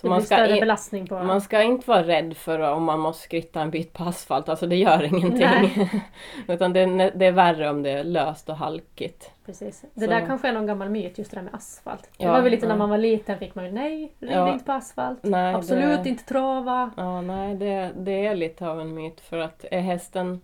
Så 0.00 0.06
Det 0.06 0.10
man 0.10 0.22
ska, 0.22 0.34
större 0.36 0.56
i, 0.56 0.60
belastning 0.60 1.06
på... 1.06 1.14
man 1.18 1.40
ska 1.40 1.62
inte 1.62 1.88
vara 1.90 2.02
rädd 2.02 2.36
för 2.36 2.58
om 2.60 2.84
man 2.84 3.00
måste 3.00 3.22
skritta 3.22 3.60
en 3.60 3.70
bit 3.70 3.92
på 3.92 4.04
asfalt, 4.04 4.48
alltså 4.48 4.66
det 4.66 4.76
gör 4.76 5.02
ingenting. 5.02 5.90
Utan 6.48 6.72
det 6.72 6.80
är, 6.80 7.10
det 7.14 7.26
är 7.26 7.32
värre 7.32 7.70
om 7.70 7.82
det 7.82 7.90
är 7.90 8.04
löst 8.04 8.48
och 8.48 8.56
halkigt. 8.56 9.30
Precis. 9.46 9.84
Det 9.94 10.00
Så- 10.04 10.10
där 10.10 10.26
kanske 10.26 10.48
är 10.48 10.52
någon 10.52 10.66
gammal 10.66 10.88
myt, 10.90 11.18
just 11.18 11.30
det 11.30 11.36
där 11.36 11.42
med 11.44 11.54
asfalt. 11.54 12.02
Det 12.18 12.24
Ja, 12.24 12.32
var 12.32 12.40
väl 12.40 12.50
lite 12.50 12.66
när 12.66 12.74
ja. 12.74 12.78
man 12.78 12.90
var 12.90 12.98
liten 12.98 13.38
fick 13.38 13.54
man 13.54 13.64
ju 13.64 13.72
nej, 13.72 14.12
rid 14.20 14.30
Ja. 14.32 14.52
inte 14.52 14.64
på 14.64 14.72
asfalt. 14.72 15.18
Nej, 15.22 15.54
Absolut 15.54 16.02
det- 16.02 16.08
inte 16.08 16.24
trava. 16.24 16.90
Ja, 16.96 17.20
nej, 17.20 17.54
det, 17.54 17.90
det 17.96 18.26
är 18.26 18.34
lite 18.34 18.68
av 18.68 18.80
en 18.80 18.94
myt 18.94 19.20
för 19.20 19.38
att 19.38 19.64
är 19.70 19.80
hästen... 19.80 20.40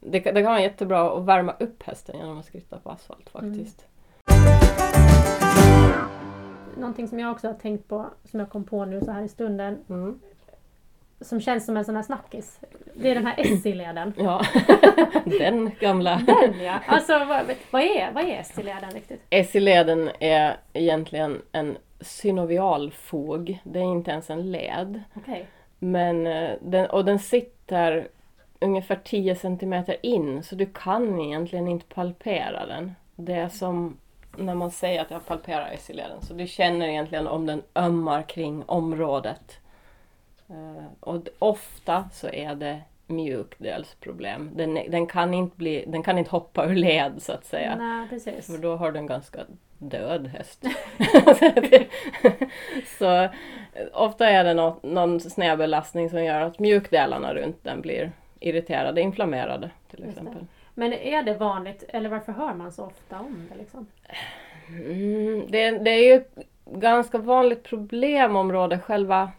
Det, 0.00 0.20
kan- 0.20 0.34
det 0.34 0.42
kan 0.42 0.50
vara 0.52 0.62
jättebra 0.62 1.12
att 1.18 1.24
värma 1.24 1.54
upp 1.60 1.82
hästen 1.82 2.18
genom 2.18 2.38
att 2.38 2.44
skritta 2.44 2.78
på 2.78 2.90
asfalt 2.90 3.30
faktiskt. 3.30 3.86
Någonting 6.76 7.08
som 7.08 7.18
jag 7.18 7.30
också 7.32 7.46
har 7.46 7.54
tänkt 7.54 7.88
på, 7.88 8.06
som 8.24 8.40
jag 8.40 8.50
kom 8.50 8.64
på 8.64 8.84
nu 8.84 9.00
så 9.00 9.10
här 9.10 9.22
i 9.22 9.28
stunden, 9.28 9.78
Mm. 9.88 10.20
som 11.20 11.40
känns 11.40 11.66
som 11.66 11.76
en 11.76 11.84
sån 11.84 11.96
här 11.96 12.02
snackis. 12.02 12.60
Det 12.94 13.10
är 13.10 13.14
den 13.14 13.26
här 13.26 13.44
SI-leden. 13.56 14.12
Ja, 14.18 14.42
den 15.24 15.70
gamla. 15.80 16.22
Den 16.26 16.60
ja! 16.64 16.78
Alltså 16.86 17.18
vad, 17.18 17.42
vad 17.70 17.82
är, 17.82 18.12
vad 18.12 18.24
är 18.24 18.42
SI-leden 18.42 18.90
riktigt? 18.90 19.22
SI-leden 19.50 20.10
är 20.20 20.56
egentligen 20.72 21.42
en 21.52 21.76
synovialfog. 22.00 23.58
Det 23.64 23.78
är 23.78 23.82
inte 23.92 24.10
ens 24.10 24.30
en 24.30 24.52
led. 24.52 25.02
Okej. 25.14 25.46
Men 25.78 26.26
eh, 26.26 26.50
den, 26.60 26.90
och 26.90 27.04
den 27.04 27.18
sitter 27.18 28.08
ungefär 28.60 28.96
10 29.04 29.36
centimeter 29.36 29.96
in 30.02 30.42
så 30.42 30.54
du 30.54 30.66
kan 30.66 31.20
egentligen 31.20 31.68
inte 31.68 31.86
palpera 31.94 32.66
den. 32.66 32.94
Det 33.16 33.32
är 33.32 33.48
som 33.48 33.96
när 34.36 34.54
man 34.54 34.70
säger 34.70 35.00
att 35.00 35.10
jag 35.10 35.26
palperar 35.26 35.76
SI-leden 35.78 36.22
så 36.22 36.34
du 36.34 36.46
känner 36.46 36.88
egentligen 36.88 37.26
om 37.26 37.46
den 37.46 37.62
ömmar 37.74 38.22
kring 38.22 38.64
området. 38.66 39.58
Eh, 40.48 40.84
och 41.00 41.28
ofta 41.38 42.04
så 42.12 42.28
är 42.28 42.54
det 42.54 42.80
mjukdelsproblem. 43.06 44.50
Den, 44.54 44.74
den, 44.74 45.06
kan 45.06 45.34
inte 45.34 45.56
bli, 45.56 45.84
den 45.88 46.02
kan 46.02 46.18
inte 46.18 46.30
hoppa 46.30 46.66
ur 46.66 46.74
led 46.74 47.12
så 47.22 47.32
att 47.32 47.44
säga. 47.44 47.76
Nej, 47.76 48.08
precis. 48.08 48.46
För 48.46 48.58
då 48.58 48.76
har 48.76 48.92
du 48.92 48.98
en 48.98 49.06
ganska 49.06 49.40
död 49.78 50.26
häst. 50.26 50.64
så 52.98 53.22
eh, 53.22 53.30
ofta 53.92 54.28
är 54.28 54.44
det 54.44 54.54
något, 54.54 54.82
någon 54.82 55.20
snedbelastning 55.20 56.10
som 56.10 56.24
gör 56.24 56.40
att 56.40 56.58
mjukdelarna 56.58 57.34
runt 57.34 57.64
den 57.64 57.80
blir 57.80 58.12
irriterade, 58.40 59.00
inflammerade 59.00 59.70
till 59.90 60.04
exempel. 60.08 60.46
Men 60.74 60.92
är 60.92 61.22
det 61.22 61.34
vanligt, 61.34 61.84
eller 61.88 62.08
varför 62.08 62.32
hör 62.32 62.54
man 62.54 62.72
så 62.72 62.84
ofta 62.84 63.20
om 63.20 63.48
det 63.50 63.58
liksom? 63.58 63.86
Mm, 64.68 65.46
det, 65.48 65.70
det 65.70 65.90
är 65.90 66.04
ju 66.04 66.14
ett 66.14 66.38
ganska 66.64 67.18
vanligt 67.18 67.62
problemområde, 67.62 68.78
själva 68.78 69.30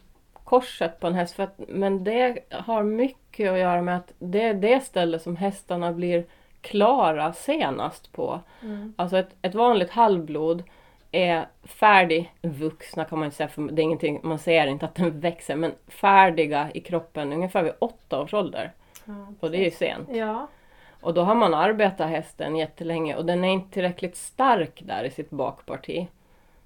korset 0.44 1.00
på 1.00 1.08
en 1.08 1.14
häst. 1.14 1.36
För 1.36 1.44
att, 1.44 1.60
men 1.68 2.04
det 2.04 2.40
har 2.52 2.84
mycket 2.84 3.52
att 3.52 3.60
göra 3.60 3.82
med 3.82 3.98
att 3.98 4.14
det 4.20 4.42
är 4.42 4.54
det 4.54 4.84
ställe 4.84 5.20
som 5.20 5.36
hästarna 5.36 5.94
blir 5.94 6.26
klara 6.62 7.34
senast 7.34 8.12
på. 8.12 8.40
Mm. 8.62 8.94
Alltså 8.96 9.18
ett, 9.18 9.36
ett 9.42 9.56
vanligt 9.56 9.92
halvblod 9.92 10.64
är 11.12 11.46
färdigvuxna 11.64 13.06
kan 13.06 13.20
man 13.20 13.26
inte 13.26 13.38
säga, 13.38 13.50
för 13.50 13.62
det 13.62 13.82
är 13.82 13.84
ingenting, 13.84 14.20
man 14.24 14.40
ser 14.40 14.68
inte 14.68 14.86
att 14.86 14.96
den 14.96 15.20
växer, 15.20 15.56
men 15.56 15.72
färdiga 15.88 16.70
i 16.74 16.80
kroppen 16.80 17.34
ungefär 17.34 17.64
vid 17.64 17.74
åtta 17.80 18.22
års 18.22 18.34
ålder. 18.34 18.72
Ja, 19.06 19.28
Och 19.40 19.52
det 19.52 19.58
är 19.58 19.64
ju 19.64 19.72
sent. 19.72 20.10
Ja, 20.12 20.48
och 21.04 21.14
då 21.14 21.22
har 21.22 21.36
man 21.36 21.54
arbetat 21.54 22.10
hästen 22.10 22.56
jättelänge 22.56 23.16
och 23.16 23.26
den 23.26 23.44
är 23.44 23.50
inte 23.50 23.74
tillräckligt 23.74 24.16
stark 24.16 24.82
där 24.86 25.04
i 25.04 25.12
sitt 25.12 25.30
bakparti. 25.30 26.08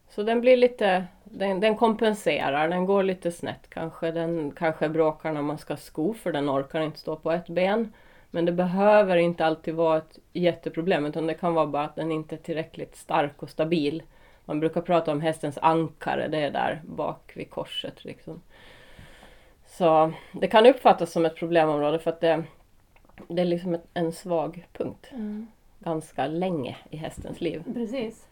Så 0.10 0.24
den 0.24 0.41
blir 0.41 0.58
lite, 0.58 1.06
den, 1.24 1.60
den 1.60 1.77
kompenserar, 1.77 2.70
den 2.70 2.86
går 2.86 3.03
lite 3.03 3.32
snett 3.32 3.70
kanske. 3.70 4.12
Den 4.12 4.51
kanske 4.51 4.89
bråkar 4.89 5.32
när 5.32 5.41
man 5.41 5.58
ska 5.58 5.77
sko 5.77 6.13
för 6.13 6.32
den 6.32 6.50
orkar 6.50 6.82
inte 6.82 7.00
stå 7.00 7.15
på 7.15 7.32
ett 7.32 7.50
ben. 7.50 7.94
Men 8.32 8.46
det 8.46 8.51
behöver 8.51 9.17
inte 9.17 9.46
alltid 9.46 9.74
vara 9.74 9.98
ett 9.98 10.20
jätteproblem 10.34 11.06
utan 11.06 11.27
det 11.27 11.34
kan 11.34 11.53
vara 11.53 11.67
bara 11.67 11.84
att 11.84 11.96
den 11.96 12.12
inte 12.12 12.36
är 12.36 12.39
tillräckligt 12.39 12.96
stark 12.96 13.44
och 13.44 13.50
stabil. 13.50 14.03
Man 14.46 14.60
brukar 14.60 14.82
prata 14.82 15.12
om 15.12 15.22
hästens 15.22 15.58
ankare, 15.62 16.27
det 16.27 16.38
är 16.38 16.51
där 16.51 16.82
bak 16.84 17.32
vid 17.36 17.50
korset. 17.50 18.06
Liksom. 18.06 18.41
Så 19.65 20.13
det 20.32 20.48
kan 20.48 20.65
uppfattas 20.65 21.12
som 21.12 21.25
ett 21.25 21.36
problemområde 21.36 22.00
för 22.00 22.12
att 22.12 22.22
det, 22.22 22.44
det 23.28 23.42
är 23.42 23.46
liksom 23.46 23.74
ett, 23.74 23.86
en 23.94 24.12
svag 24.12 24.68
punkt 24.74 25.08
mm. 25.12 25.48
ganska 25.80 26.28
länge 26.28 26.78
i 26.90 26.98
hästens 26.98 27.42
liv. 27.42 27.64
precis. 27.74 28.28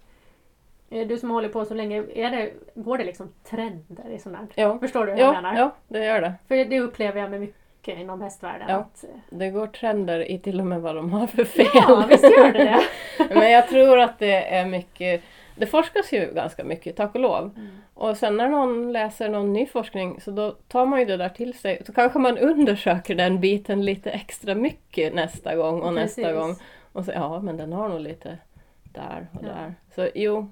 Du 0.89 1.17
som 1.17 1.29
hållit 1.29 1.53
på 1.53 1.65
så 1.65 1.73
länge, 1.73 2.03
är 2.13 2.31
det, 2.31 2.51
går 2.75 2.97
det 2.97 3.03
liksom 3.03 3.29
trender 3.43 4.09
i 4.09 4.19
sånt 4.19 4.35
här? 4.37 4.47
Ja, 4.55 4.79
Förstår 4.79 5.05
du 5.05 5.11
hur 5.11 5.19
jag 5.19 5.27
ja, 5.27 5.41
menar? 5.41 5.57
ja 5.57 5.75
det 5.87 6.05
gör 6.05 6.21
det. 6.21 6.33
För 6.47 6.65
det 6.65 6.79
upplever 6.79 7.21
jag 7.21 7.31
med 7.31 7.41
mycket 7.41 7.99
inom 7.99 8.21
hästvärlden. 8.21 8.67
Ja. 8.69 8.75
Att, 8.75 9.03
eh, 9.03 9.09
Det 9.29 9.49
går 9.49 9.67
trender 9.67 10.31
i 10.31 10.39
till 10.39 10.59
och 10.59 10.65
med 10.65 10.81
vad 10.81 10.95
de 10.95 11.13
har 11.13 11.27
för 11.27 11.43
fel. 11.43 11.67
ja, 11.73 12.05
visst 12.09 12.23
gör 12.23 12.53
det 12.53 12.63
det. 12.63 12.83
Men 13.35 13.51
jag 13.51 13.67
tror 13.67 13.99
att 13.99 14.19
det 14.19 14.55
är 14.55 14.65
mycket 14.65 15.23
det 15.55 15.65
forskas 15.65 16.13
ju 16.13 16.31
ganska 16.33 16.63
mycket, 16.63 16.95
tack 16.95 17.15
och 17.15 17.21
lov. 17.21 17.51
Mm. 17.55 17.81
Och 17.97 18.17
sen 18.17 18.37
när 18.37 18.49
någon 18.49 18.91
läser 18.91 19.29
någon 19.29 19.53
ny 19.53 19.65
forskning 19.65 20.21
så 20.21 20.31
då 20.31 20.51
tar 20.51 20.85
man 20.85 20.99
ju 20.99 21.05
det 21.05 21.17
där 21.17 21.29
till 21.29 21.53
sig. 21.57 21.81
Så 21.85 21.93
kanske 21.93 22.19
man 22.19 22.37
undersöker 22.37 23.15
den 23.15 23.39
biten 23.39 23.85
lite 23.85 24.11
extra 24.11 24.55
mycket 24.55 25.13
nästa 25.15 25.55
gång 25.55 25.81
och 25.81 25.93
nästa 25.93 26.21
Precis. 26.21 26.37
gång. 26.37 26.55
Och 26.91 27.05
så 27.05 27.11
ja, 27.11 27.39
men 27.41 27.57
den 27.57 27.73
har 27.73 27.89
nog 27.89 27.99
lite 27.99 28.37
där 28.83 29.27
och 29.33 29.43
Ja. 29.43 29.47
där. 29.47 29.75
Så 29.95 30.09
jo, 30.15 30.51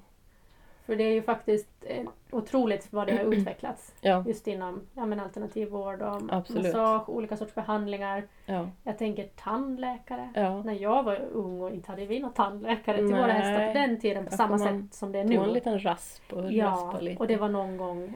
För 0.85 0.95
det 0.95 1.03
är 1.03 1.13
ju 1.13 1.21
faktiskt 1.21 1.67
eh, 1.81 2.03
otroligt 2.31 2.93
vad 2.93 3.07
det 3.07 3.15
har 3.17 3.23
utvecklats. 3.33 3.93
ja, 4.01 4.23
Just 4.27 4.47
inom 4.47 4.81
ja, 4.93 5.05
men 5.05 5.19
alternativ 5.19 5.69
vård 5.69 6.01
och 6.01 6.21
Absolut. 6.29 6.63
massage, 6.63 7.09
olika 7.09 7.37
sorts 7.37 7.55
behandlingar. 7.55 8.23
ja, 8.45 8.69
Jag 8.83 8.97
tänker 8.97 9.27
tandläkare. 9.35 10.29
ja. 10.35 10.63
När 10.63 10.73
jag 10.73 11.03
var 11.03 11.15
ung 11.31 11.61
och 11.61 11.71
inte 11.71 11.91
hade 11.91 12.05
vi 12.05 12.19
någon 12.19 12.33
tandläkare 12.33 12.97
till 12.97 13.05
våra 13.05 13.27
Nej. 13.27 13.33
hästar 13.41 13.67
på 13.67 13.73
den 13.79 13.99
tiden 13.99 14.23
på 14.23 14.29
Där 14.29 14.37
samma 14.37 14.59
sätt 14.59 14.93
som 14.93 15.11
det 15.11 15.19
är 15.19 15.23
Nu. 15.23 15.35
En 15.35 15.53
liten 15.53 15.83
rasp 15.83 16.33
och 16.33 16.51
Ja, 16.53 16.97
lite. 17.01 17.19
och 17.19 17.27
det 17.27 17.35
var 17.37 17.49
någon 17.49 17.77
gång 17.77 18.13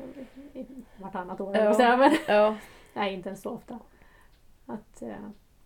vartannat 0.97 1.41
år. 1.41 1.55
Ja. 1.55 1.63
Ja. 1.63 1.73
Säga, 1.73 1.97
men, 1.97 2.11
Ja, 2.27 2.55
nej, 2.93 3.13
inte 3.13 3.29
ens 3.29 3.41
så 3.41 3.49
ofta. 3.49 3.79
Att, 4.65 5.01
eh, 5.01 5.09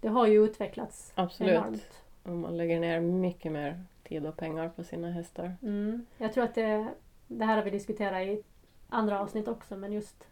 det 0.01 0.08
har 0.08 0.27
ju 0.27 0.46
utvecklats 0.46 1.12
absolut. 1.15 1.53
enormt. 1.53 2.01
Och 2.23 2.31
man 2.31 2.57
lägger 2.57 2.79
ner 2.79 2.99
mycket 2.99 3.51
mer 3.51 3.83
tid 4.03 4.25
och 4.25 4.37
pengar 4.37 4.69
på 4.69 4.83
sina 4.83 5.11
hästar. 5.11 5.55
Mm. 5.61 6.05
Jag 6.17 6.33
tror 6.33 6.43
att 6.43 6.55
det, 6.55 6.87
det 7.27 7.45
här 7.45 7.55
har 7.57 7.63
vi 7.63 7.69
diskuterat 7.71 8.21
i 8.21 8.43
andra 8.89 9.19
avsnitt 9.19 9.47
också 9.47 9.77
men 9.77 9.91
just 9.93 10.27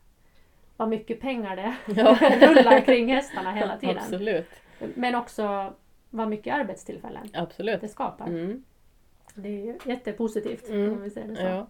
vad 0.78 0.90
mycket 0.90 1.20
pengar 1.20 1.56
det 1.56 1.76
Ja. 2.02 2.16
rullar 2.22 2.82
kring 2.86 3.08
hästarna 3.14 3.52
hela 3.52 3.78
tiden. 3.78 3.98
Absolut. 3.98 4.50
Men 4.96 5.16
också 5.16 5.74
vad 6.10 6.28
mycket 6.30 6.54
arbetstillfällen 6.54 7.28
Absolut. 7.34 7.82
det 7.82 7.88
skapar. 7.88 8.28
Mm. 8.28 8.64
Det 9.36 9.48
är 9.50 9.66
ju 9.66 9.78
jättepositivt 9.86 10.70
Mm. 10.70 10.94
om 10.94 11.02
vi 11.02 11.10
säger 11.10 11.28
det 11.28 11.36
så. 11.36 11.42
Ja. 11.44 11.68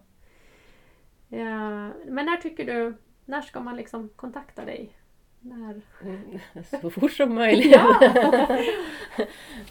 Ja, 1.28 1.90
men 2.06 2.26
när 2.26 2.36
tycker 2.36 2.64
du, 2.64 2.94
när 3.24 3.40
ska 3.40 3.60
man 3.60 3.76
liksom 3.76 4.08
kontakta 4.16 4.64
dig? 4.64 4.92
När? 5.40 5.80
Mm, 6.02 6.38
Så 6.80 6.90
fort 6.90 7.12
som 7.12 7.34
möjligt. 7.34 7.72
Ja. 7.76 8.00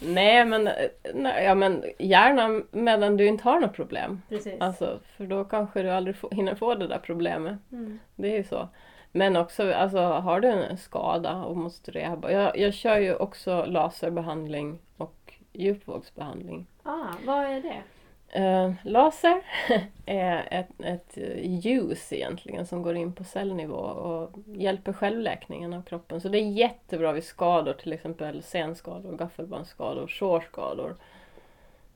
nej, 0.02 0.44
men, 0.44 0.68
nej, 1.14 1.44
ja, 1.44 1.54
men 1.54 1.84
gärna 1.98 2.62
medan 2.70 3.16
du 3.16 3.26
inte 3.26 3.44
har 3.44 3.60
något 3.60 3.72
problem. 3.76 4.22
Precis. 4.28 4.60
Alltså, 4.60 5.00
för 5.16 5.26
då 5.26 5.44
kanske 5.44 5.82
du 5.82 5.90
aldrig 5.90 6.16
få, 6.16 6.30
hinner 6.30 6.54
få 6.54 6.74
det 6.74 6.86
där 6.86 6.98
problemet. 6.98 7.58
Mm. 7.72 7.98
Det 8.16 8.32
är 8.32 8.36
ju 8.36 8.44
så. 8.44 8.68
Men 9.12 9.36
också, 9.36 9.72
alltså, 9.72 9.98
har 9.98 10.40
du 10.40 10.48
en 10.48 10.76
skada 10.76 11.44
och 11.44 11.56
måste 11.56 11.90
rehabba. 11.90 12.30
Jag, 12.30 12.58
jag 12.58 12.74
kör 12.74 12.98
ju 12.98 13.14
också 13.14 13.64
laserbehandling 13.64 14.78
och 14.96 15.34
djupvågsbehandling. 15.52 16.66
Ah, 16.82 17.06
vad 17.26 17.44
är 17.44 17.60
det? 17.60 17.82
Eh, 18.32 18.72
laser 18.84 19.42
är 20.06 20.48
ett, 20.50 20.68
ett 20.78 21.18
ljus 21.42 22.12
egentligen 22.12 22.66
som 22.66 22.82
går 22.82 22.96
in 22.96 23.12
på 23.12 23.24
cellnivå 23.24 23.76
och 23.76 24.30
hjälper 24.46 24.92
självläkningen 24.92 25.72
av 25.72 25.82
kroppen. 25.82 26.20
Så 26.20 26.28
det 26.28 26.38
är 26.38 26.50
jättebra 26.50 27.12
vid 27.12 27.24
skador, 27.24 27.72
till 27.72 27.92
exempel 27.92 28.42
senskador, 28.42 29.16
gaffelbandsskador, 29.16 30.06
sårskador. 30.08 30.96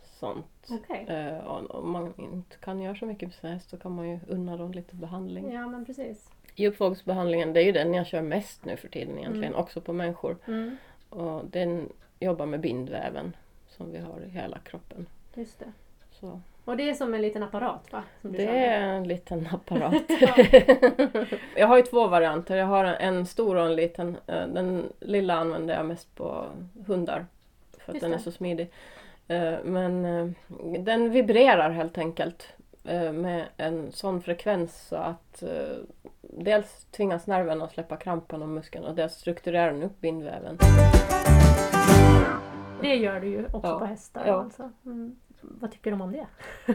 Sånt. 0.03 0.69
Okej. 0.71 1.07
Eh, 1.09 1.39
och 1.39 1.75
om 1.75 1.91
man 1.91 2.13
inte 2.17 2.57
kan 2.57 2.81
göra 2.83 2.95
så 2.95 3.07
mycket 3.07 3.29
med 3.29 3.35
sin 3.35 3.51
häst 3.51 3.71
så 3.71 3.77
kan 3.77 3.93
man 3.93 4.09
ju 4.11 4.19
unna 4.29 4.57
dem 4.57 4.73
lite 4.73 4.97
behandling. 4.97 5.53
Ja 5.53 5.67
men 5.67 5.85
precis. 5.85 6.31
Djupvågsbehandlingen 6.55 7.53
det 7.53 7.61
är 7.61 7.65
ju 7.65 7.73
den 7.73 7.95
jag 7.95 8.07
kör 8.07 8.23
mest 8.23 8.65
nu 8.65 8.77
för 8.77 8.89
tiden 8.89 9.19
egentligen, 9.19 9.53
Mm. 9.53 9.61
också 9.61 9.81
på 9.81 9.93
människor. 9.93 10.37
Mm. 10.47 10.77
Och 11.09 11.45
den 11.45 11.93
jobbar 12.21 12.47
med 12.47 12.61
bindväven 12.61 13.37
som 13.69 13.93
vi 13.93 13.99
har 13.99 14.21
i 14.27 14.31
hela 14.31 14.59
kroppen. 14.59 15.07
Just 15.35 15.59
det. 15.59 15.73
Så. 16.25 16.41
Och 16.65 16.77
det 16.77 16.91
är 16.91 16.95
som 16.95 17.15
en 17.15 17.23
liten 17.23 17.43
apparat 17.43 17.93
va? 17.93 18.03
Det 18.23 18.47
är 18.47 18.81
en 18.81 19.09
liten 19.09 19.49
apparat. 19.53 20.03
Ja. 20.21 20.35
jag 21.57 21.67
har 21.67 21.77
ju 21.77 21.83
två 21.83 22.07
varianter. 22.07 22.57
Jag 22.57 22.67
har 22.67 22.85
en 22.85 23.27
stor 23.27 23.57
och 23.57 23.67
en 23.67 23.77
liten. 23.77 24.17
Eh, 24.27 24.47
Den 24.47 24.93
lilla 25.01 25.35
använder 25.35 25.75
jag 25.77 25.87
mest 25.87 26.15
på 26.15 26.45
hundar. 26.87 27.27
För 27.79 27.93
att 27.93 27.95
Just 27.95 28.01
den 28.03 28.13
är 28.13 28.17
det. 28.17 28.23
så 28.23 28.33
smidig. 28.33 28.71
Eh, 29.29 29.55
Men 29.65 30.05
eh, 30.05 30.29
den 30.79 31.11
vibrerar 31.11 31.71
helt 31.71 31.99
enkelt 31.99 32.49
med 33.13 33.45
en 33.57 33.93
sån 33.93 34.23
frekvens 34.23 34.87
så 34.89 34.97
att 34.97 35.43
dels 36.21 36.85
tvingas 36.85 37.27
nerven 37.27 37.63
att 37.63 37.73
släppa 37.73 37.97
krampen 37.97 38.43
och 38.43 38.49
muskeln 38.49 38.85
och 38.85 38.95
dels 38.95 39.13
strukturerar 39.15 39.73
den 39.73 39.83
upp 39.83 40.01
bindväven. 40.01 40.59
Det 42.83 42.95
gör 42.95 43.21
du 43.21 43.27
ju 43.29 43.45
också 43.47 43.61
Ja. 43.69 43.79
på 43.79 43.85
hästar. 43.85 44.27
Ja. 44.27 44.35
Alltså. 44.43 44.71
Mm. 44.87 45.17
Vad 45.61 45.71
tycker 45.73 45.91
de 45.91 46.01
om 46.01 46.13
det? 46.13 46.27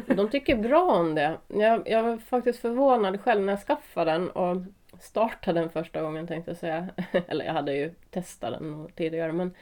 De 0.16 0.30
tycker 0.30 0.56
bra 0.56 0.92
om 0.92 1.16
det. 1.16 1.38
Jag, 1.48 1.90
jag 1.90 2.04
var 2.04 2.18
faktiskt 2.18 2.60
förvånad 2.60 3.22
själv 3.22 3.42
när 3.42 3.54
jag 3.54 3.62
skaffade 3.64 4.12
den 4.12 4.30
och 4.30 4.58
startade 5.00 5.60
den 5.60 5.70
första 5.70 6.02
gången 6.02 6.28
tänkte 6.28 6.52
jag 6.52 6.58
säga. 6.58 6.88
Eller 7.28 7.46
jag 7.46 7.54
hade 7.54 7.74
ju 7.74 7.94
testat 8.10 8.52
den 8.60 8.88
tidigare 8.96 9.32
men 9.32 9.54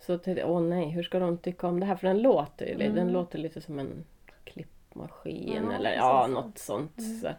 så 0.00 0.18
tänkte 0.18 0.40
jag, 0.40 0.50
åh 0.50 0.62
nej, 0.62 0.88
hur 0.90 1.02
ska 1.02 1.18
de 1.18 1.38
tycka 1.38 1.66
om 1.68 1.80
det 1.80 1.86
här? 1.86 1.96
För 1.96 2.06
den 2.08 2.22
låter 2.22 2.66
ju, 2.66 2.72
Mm. 2.74 2.94
den 2.94 3.08
låter 3.12 3.38
lite 3.38 3.60
som 3.60 3.78
en 3.78 4.04
klippmaskin 4.44 5.64
Ja, 5.70 5.72
eller 5.76 5.94
ja, 5.94 6.26
något 6.26 6.58
sånt. 6.58 6.98
Mm. 6.98 7.34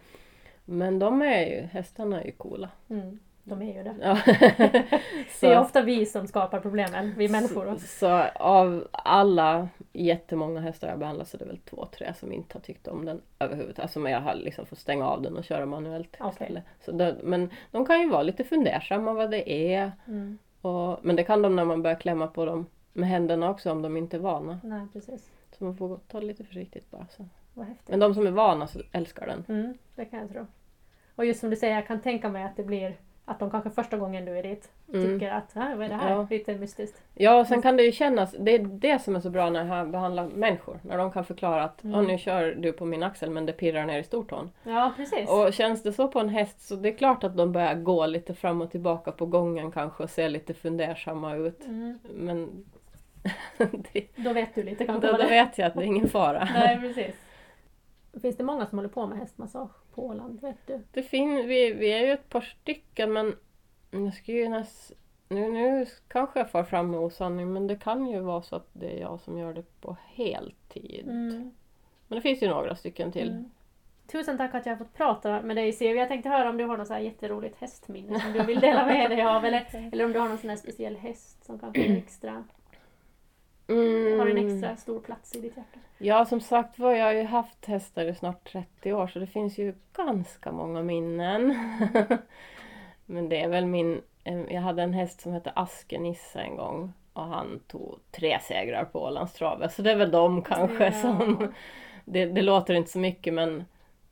Men 0.65 0.99
de 0.99 1.21
är 1.21 1.45
ju, 1.45 1.61
hästarna 1.61 2.21
är 2.21 2.25
ju 2.25 2.31
coola. 2.31 2.69
Mm. 2.89 3.19
De 3.49 3.61
är 3.61 3.77
ju 3.77 3.83
det. 3.83 3.95
Ja. 4.01 4.17
Det 5.41 5.47
är 5.47 5.59
ofta 5.59 5.81
vi 5.81 6.05
som 6.05 6.27
skapar 6.27 6.59
problemen, 6.59 7.13
vi 7.17 7.29
människor. 7.29 7.75
Så, 7.75 7.87
så 7.87 8.07
av 8.35 8.87
alla 8.91 9.69
jättemånga 9.93 10.59
hästar 10.59 10.87
jag 10.87 10.99
behandlat 10.99 11.27
så 11.27 11.37
är 11.37 11.39
det 11.39 11.45
väl 11.45 11.57
två, 11.57 11.85
tre 11.85 12.13
som 12.13 12.31
inte 12.31 12.57
har 12.57 12.61
tyckt 12.61 12.87
om 12.87 13.05
den 13.05 13.21
överhuvudtaget. 13.39 13.79
Alltså 13.79 13.99
men 13.99 14.11
jag 14.11 14.21
har 14.21 14.35
liksom 14.35 14.65
fått 14.65 14.79
stänga 14.79 15.07
av 15.07 15.21
den 15.21 15.37
och 15.37 15.43
köra 15.43 15.65
manuellt 15.65 16.17
Okej. 16.19 16.31
istället. 16.31 16.63
Så 16.85 16.91
det, 16.91 17.15
men 17.23 17.49
de 17.71 17.85
kan 17.85 17.99
ju 17.99 18.09
vara 18.09 18.23
lite 18.23 18.43
fundersamma 18.43 19.13
vad 19.13 19.31
det 19.31 19.73
är. 19.73 19.91
Mm. 20.07 20.37
Och, 20.61 20.99
men 21.01 21.15
det 21.15 21.23
kan 21.23 21.41
de 21.41 21.55
när 21.55 21.65
man 21.65 21.81
börjar 21.81 21.99
klämma 21.99 22.27
på 22.27 22.45
dem 22.45 22.65
med 22.93 23.09
händerna 23.09 23.49
också 23.49 23.71
om 23.71 23.81
de 23.81 23.97
inte 23.97 24.17
är 24.17 24.21
vana. 24.21 24.59
Nej, 24.63 24.87
precis. 24.93 25.31
Så 25.57 25.63
man 25.63 25.77
får 25.77 25.99
ta 26.07 26.19
det 26.19 26.25
lite 26.25 26.43
försiktigt 26.43 26.91
bara. 26.91 27.07
Så. 27.09 27.25
Men 27.87 27.99
de 27.99 28.13
som 28.13 28.27
är 28.27 28.31
vana 28.31 28.67
så 28.67 28.81
älskar 28.91 29.27
den. 29.27 29.43
Mm, 29.47 29.77
det 29.95 30.05
kan 30.05 30.19
jag 30.19 30.29
tro. 30.29 30.45
Och 31.15 31.25
just 31.25 31.39
som 31.39 31.49
du 31.49 31.55
säger, 31.55 31.75
jag 31.75 31.87
kan 31.87 32.01
tänka 32.01 32.29
mig 32.29 32.43
att 32.43 32.55
det 32.55 32.63
blir 32.63 32.95
att 33.29 33.39
de 33.39 33.51
kanske 33.51 33.69
första 33.69 33.97
gången 33.97 34.25
du 34.25 34.37
är 34.37 34.43
dit 34.43 34.69
Mm. 34.93 35.05
tycker 35.19 35.31
att 35.31 35.57
"Ah, 35.57 35.75
vad 35.75 35.81
är 35.85 35.89
det 35.89 35.95
här? 35.95 36.11
Ja. 36.11 36.27
Lite 36.29 36.55
mystiskt. 36.57 37.01
Ja, 37.13 37.39
och 37.39 37.47
sen 37.47 37.61
kan 37.61 37.77
det 37.77 37.83
ju 37.83 37.91
kännas, 37.91 38.35
det 38.39 38.51
är 38.55 38.59
det 38.59 38.99
som 38.99 39.15
är 39.15 39.19
så 39.19 39.29
bra 39.29 39.49
när 39.49 39.77
jag 39.77 39.89
behandlar 39.91 40.27
människor. 40.27 40.79
När 40.83 40.97
de 40.97 41.11
kan 41.11 41.25
förklara 41.25 41.63
att 41.63 41.83
Mm. 41.83 41.99
"Åh, 41.99 42.07
nu 42.07 42.17
kör 42.17 42.51
du 42.51 42.71
på 42.73 42.85
min 42.85 43.03
axel 43.03 43.29
men 43.29 43.45
det 43.45 43.53
pirrar 43.53 43.85
ner 43.85 43.99
i 43.99 44.03
stortån. 44.03 44.51
Ja, 44.63 44.93
precis. 44.95 45.29
Och 45.29 45.53
känns 45.53 45.83
det 45.83 45.93
så 45.93 46.07
på 46.07 46.19
en 46.19 46.29
häst 46.29 46.61
så 46.61 46.75
det 46.75 46.89
är 46.89 46.93
klart 46.97 47.23
att 47.23 47.37
de 47.37 47.51
börjar 47.51 47.75
gå 47.75 48.05
lite 48.05 48.33
fram 48.33 48.61
och 48.61 48.71
tillbaka 48.71 49.11
på 49.11 49.25
gången 49.25 49.71
kanske 49.71 50.03
och 50.03 50.09
se 50.09 50.29
lite 50.29 50.53
fundersamma 50.53 51.35
ut. 51.35 51.65
Mm, 51.65 51.99
Men 52.13 52.65
det, 53.93 54.07
då 54.15 54.33
vet 54.33 54.55
du 54.55 54.63
lite 54.63 54.85
kanske 54.85 55.07
då, 55.07 55.17
då 55.17 55.27
vet 55.27 55.57
jag 55.57 55.67
att 55.67 55.73
det 55.73 55.79
är 55.79 55.85
ingen 55.85 56.09
fara. 56.09 56.47
Nej, 56.53 56.77
precis. 56.81 57.15
Finns 58.21 58.37
det 58.37 58.43
många 58.43 58.65
som 58.65 58.77
håller 58.77 58.89
på 58.89 59.07
med 59.07 59.17
hästmassage 59.17 59.71
Åland? 59.99 60.41
Vet 60.41 60.67
du? 60.67 60.81
Det 60.91 61.03
fin, 61.03 61.35
vi, 61.35 61.73
vi 61.73 61.93
är 61.93 62.05
ju 62.05 62.11
ett 62.11 62.29
par 62.29 62.41
stycken 62.41 63.13
men 63.13 63.35
jag 63.91 64.13
ska 64.13 64.31
ju 64.31 64.49
näs, 64.49 64.91
nu, 65.29 65.49
nu 65.49 65.85
kanske 66.07 66.39
jag 66.39 66.51
far 66.51 66.63
fram 66.63 66.91
med 66.91 66.99
osanning 66.99 67.53
men 67.53 67.67
det 67.67 67.75
kan 67.75 68.07
ju 68.07 68.19
vara 68.19 68.41
så 68.41 68.55
att 68.55 68.67
det 68.73 68.97
är 68.97 69.01
jag 69.01 69.19
som 69.19 69.37
gör 69.37 69.53
det 69.53 69.81
på 69.81 69.97
heltid. 70.07 71.07
Mm. 71.07 71.51
Men 72.07 72.15
det 72.15 72.21
finns 72.21 72.43
ju 72.43 72.47
några 72.47 72.75
stycken 72.75 73.11
till. 73.11 73.29
Mm. 73.29 73.51
Tusen 74.11 74.37
tack 74.37 74.55
att 74.55 74.65
jag 74.65 74.73
har 74.73 74.77
fått 74.77 74.93
prata 74.93 75.41
med 75.41 75.55
dig 75.55 75.73
Siv. 75.73 75.95
Jag 75.95 76.07
tänkte 76.07 76.29
höra 76.29 76.49
om 76.49 76.57
du 76.57 76.65
har 76.65 76.77
något 76.77 76.87
så 76.87 76.93
här 76.93 77.01
jätteroligt 77.01 77.61
hästminne 77.61 78.19
som 78.19 78.33
du 78.33 78.43
vill 78.43 78.59
dela 78.59 78.85
med 78.85 79.11
dig 79.11 79.23
av 79.23 79.45
eller, 79.45 79.65
eller 79.93 80.05
om 80.05 80.11
du 80.11 80.19
har 80.19 80.29
någon 80.29 80.37
sån 80.37 80.49
här 80.49 80.57
speciell 80.57 80.95
häst 80.95 81.45
som 81.45 81.59
kanske 81.59 81.81
är 81.85 81.97
extra, 81.97 82.43
Mm. 83.69 84.19
har 84.19 84.27
en 84.27 84.37
extra 84.37 84.75
stor 84.75 84.99
plats 84.99 85.35
i 85.35 85.39
ditt 85.41 85.57
hjärta. 85.57 85.79
Ja, 85.97 86.25
som 86.25 86.41
sagt 86.41 86.79
var, 86.79 86.91
jag 86.93 87.05
har 87.05 87.13
ju 87.13 87.23
haft 87.23 87.65
hästar 87.65 88.05
i 88.05 88.15
snart 88.15 88.51
30 88.51 88.93
år 88.93 89.07
så 89.07 89.19
det 89.19 89.27
finns 89.27 89.57
ju 89.57 89.73
ganska 89.95 90.51
många 90.51 90.83
minnen. 90.83 91.55
Men 93.05 93.29
det 93.29 93.41
är 93.41 93.47
väl 93.49 93.65
min... 93.65 94.01
eh, 94.23 94.41
Jag 94.53 94.61
hade 94.61 94.83
en 94.83 94.93
häst 94.93 95.21
som 95.21 95.33
hette 95.33 95.51
Askenisse 95.55 96.39
en 96.39 96.55
gång 96.55 96.93
och 97.13 97.23
han 97.23 97.59
tog 97.67 97.99
tre 98.11 98.39
segrar 98.41 98.85
på 98.85 99.03
Ålandstravet. 99.03 99.73
Så 99.73 99.81
det 99.81 99.91
är 99.91 99.95
väl 99.95 100.11
de 100.11 100.41
kanske 100.41 100.85
Ja. 100.85 100.91
som... 100.91 101.53
Det, 102.05 102.25
det 102.25 102.41
låter 102.41 102.73
inte 102.73 102.91
så 102.91 102.99
mycket 102.99 103.33
men 103.33 103.65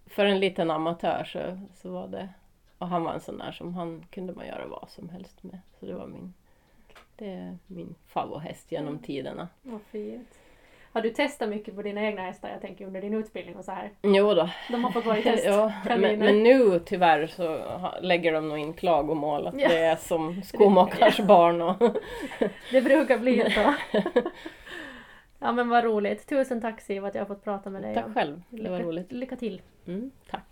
för 0.05 0.25
en 0.25 0.39
liten 0.39 0.71
amatör 0.71 1.23
så, 1.23 1.59
så 1.81 1.89
var 1.91 2.07
det... 2.07 2.29
Och 2.77 2.87
han 2.87 3.03
var 3.03 3.13
en 3.13 3.19
sån 3.19 3.37
där 3.37 3.51
som 3.51 3.73
han 3.75 4.05
kunde 4.11 4.33
man 4.33 4.47
göra 4.47 4.67
vad 4.67 4.89
som 4.89 5.09
helst 5.09 5.43
med. 5.43 5.59
Så 5.79 5.85
det 5.85 5.93
var 5.93 6.07
min... 6.07 6.33
Det 7.17 7.29
är 7.29 7.57
min 7.67 7.95
favoritthäst 8.07 8.71
genom 8.71 8.87
Mm. 8.87 9.01
tiderna. 9.03 9.47
Vad 9.61 9.81
fint. 9.81 10.39
Har 10.91 11.01
du 11.01 11.09
testat 11.09 11.49
mycket 11.49 11.75
på 11.75 11.81
dina 11.81 12.01
egna 12.01 12.21
hästar? 12.21 12.49
Jag 12.49 12.61
tänker 12.61 12.85
under 12.85 13.01
din 13.01 13.13
utbildning 13.13 13.55
och 13.55 13.65
så 13.65 13.71
här. 13.71 13.89
Jo 14.03 14.33
då, 14.33 14.49
De 14.71 14.83
har 14.83 14.91
fått 14.91 15.05
vara 15.05 15.17
i 15.17 15.23
test. 15.23 15.45
ja, 15.45 15.71
men, 15.85 16.19
men 16.19 16.43
nu 16.43 16.79
tyvärr 16.85 17.27
så 17.27 17.59
lägger 18.01 18.33
de 18.33 18.49
nog 18.49 18.57
in 18.59 18.73
klagomål 18.73 19.47
att 19.47 19.59
Ja. 19.61 19.67
det 19.69 19.77
är 19.77 19.95
som 19.95 20.41
skomakars 20.45 21.19
barn. 21.19 21.61
Och, 21.61 21.75
Det 22.71 22.81
brukar 22.81 23.17
bli 23.17 23.51
så. 23.51 23.73
Ja 25.39 25.51
men 25.51 25.69
vad 25.69 25.83
roligt. 25.83 26.27
Tusen 26.27 26.61
tack 26.61 26.81
Siv 26.81 27.05
att 27.05 27.15
jag 27.15 27.21
har 27.21 27.27
fått 27.27 27.43
prata 27.43 27.69
med 27.69 27.81
dig. 27.81 27.95
tack 27.95 28.13
själv, 28.13 28.41
det 28.49 28.69
var 28.69 28.77
lycka, 28.77 28.89
roligt. 28.89 29.11
Lycka 29.11 29.35
till. 29.35 29.61
Mm, 29.87 30.11
tack. 30.29 30.43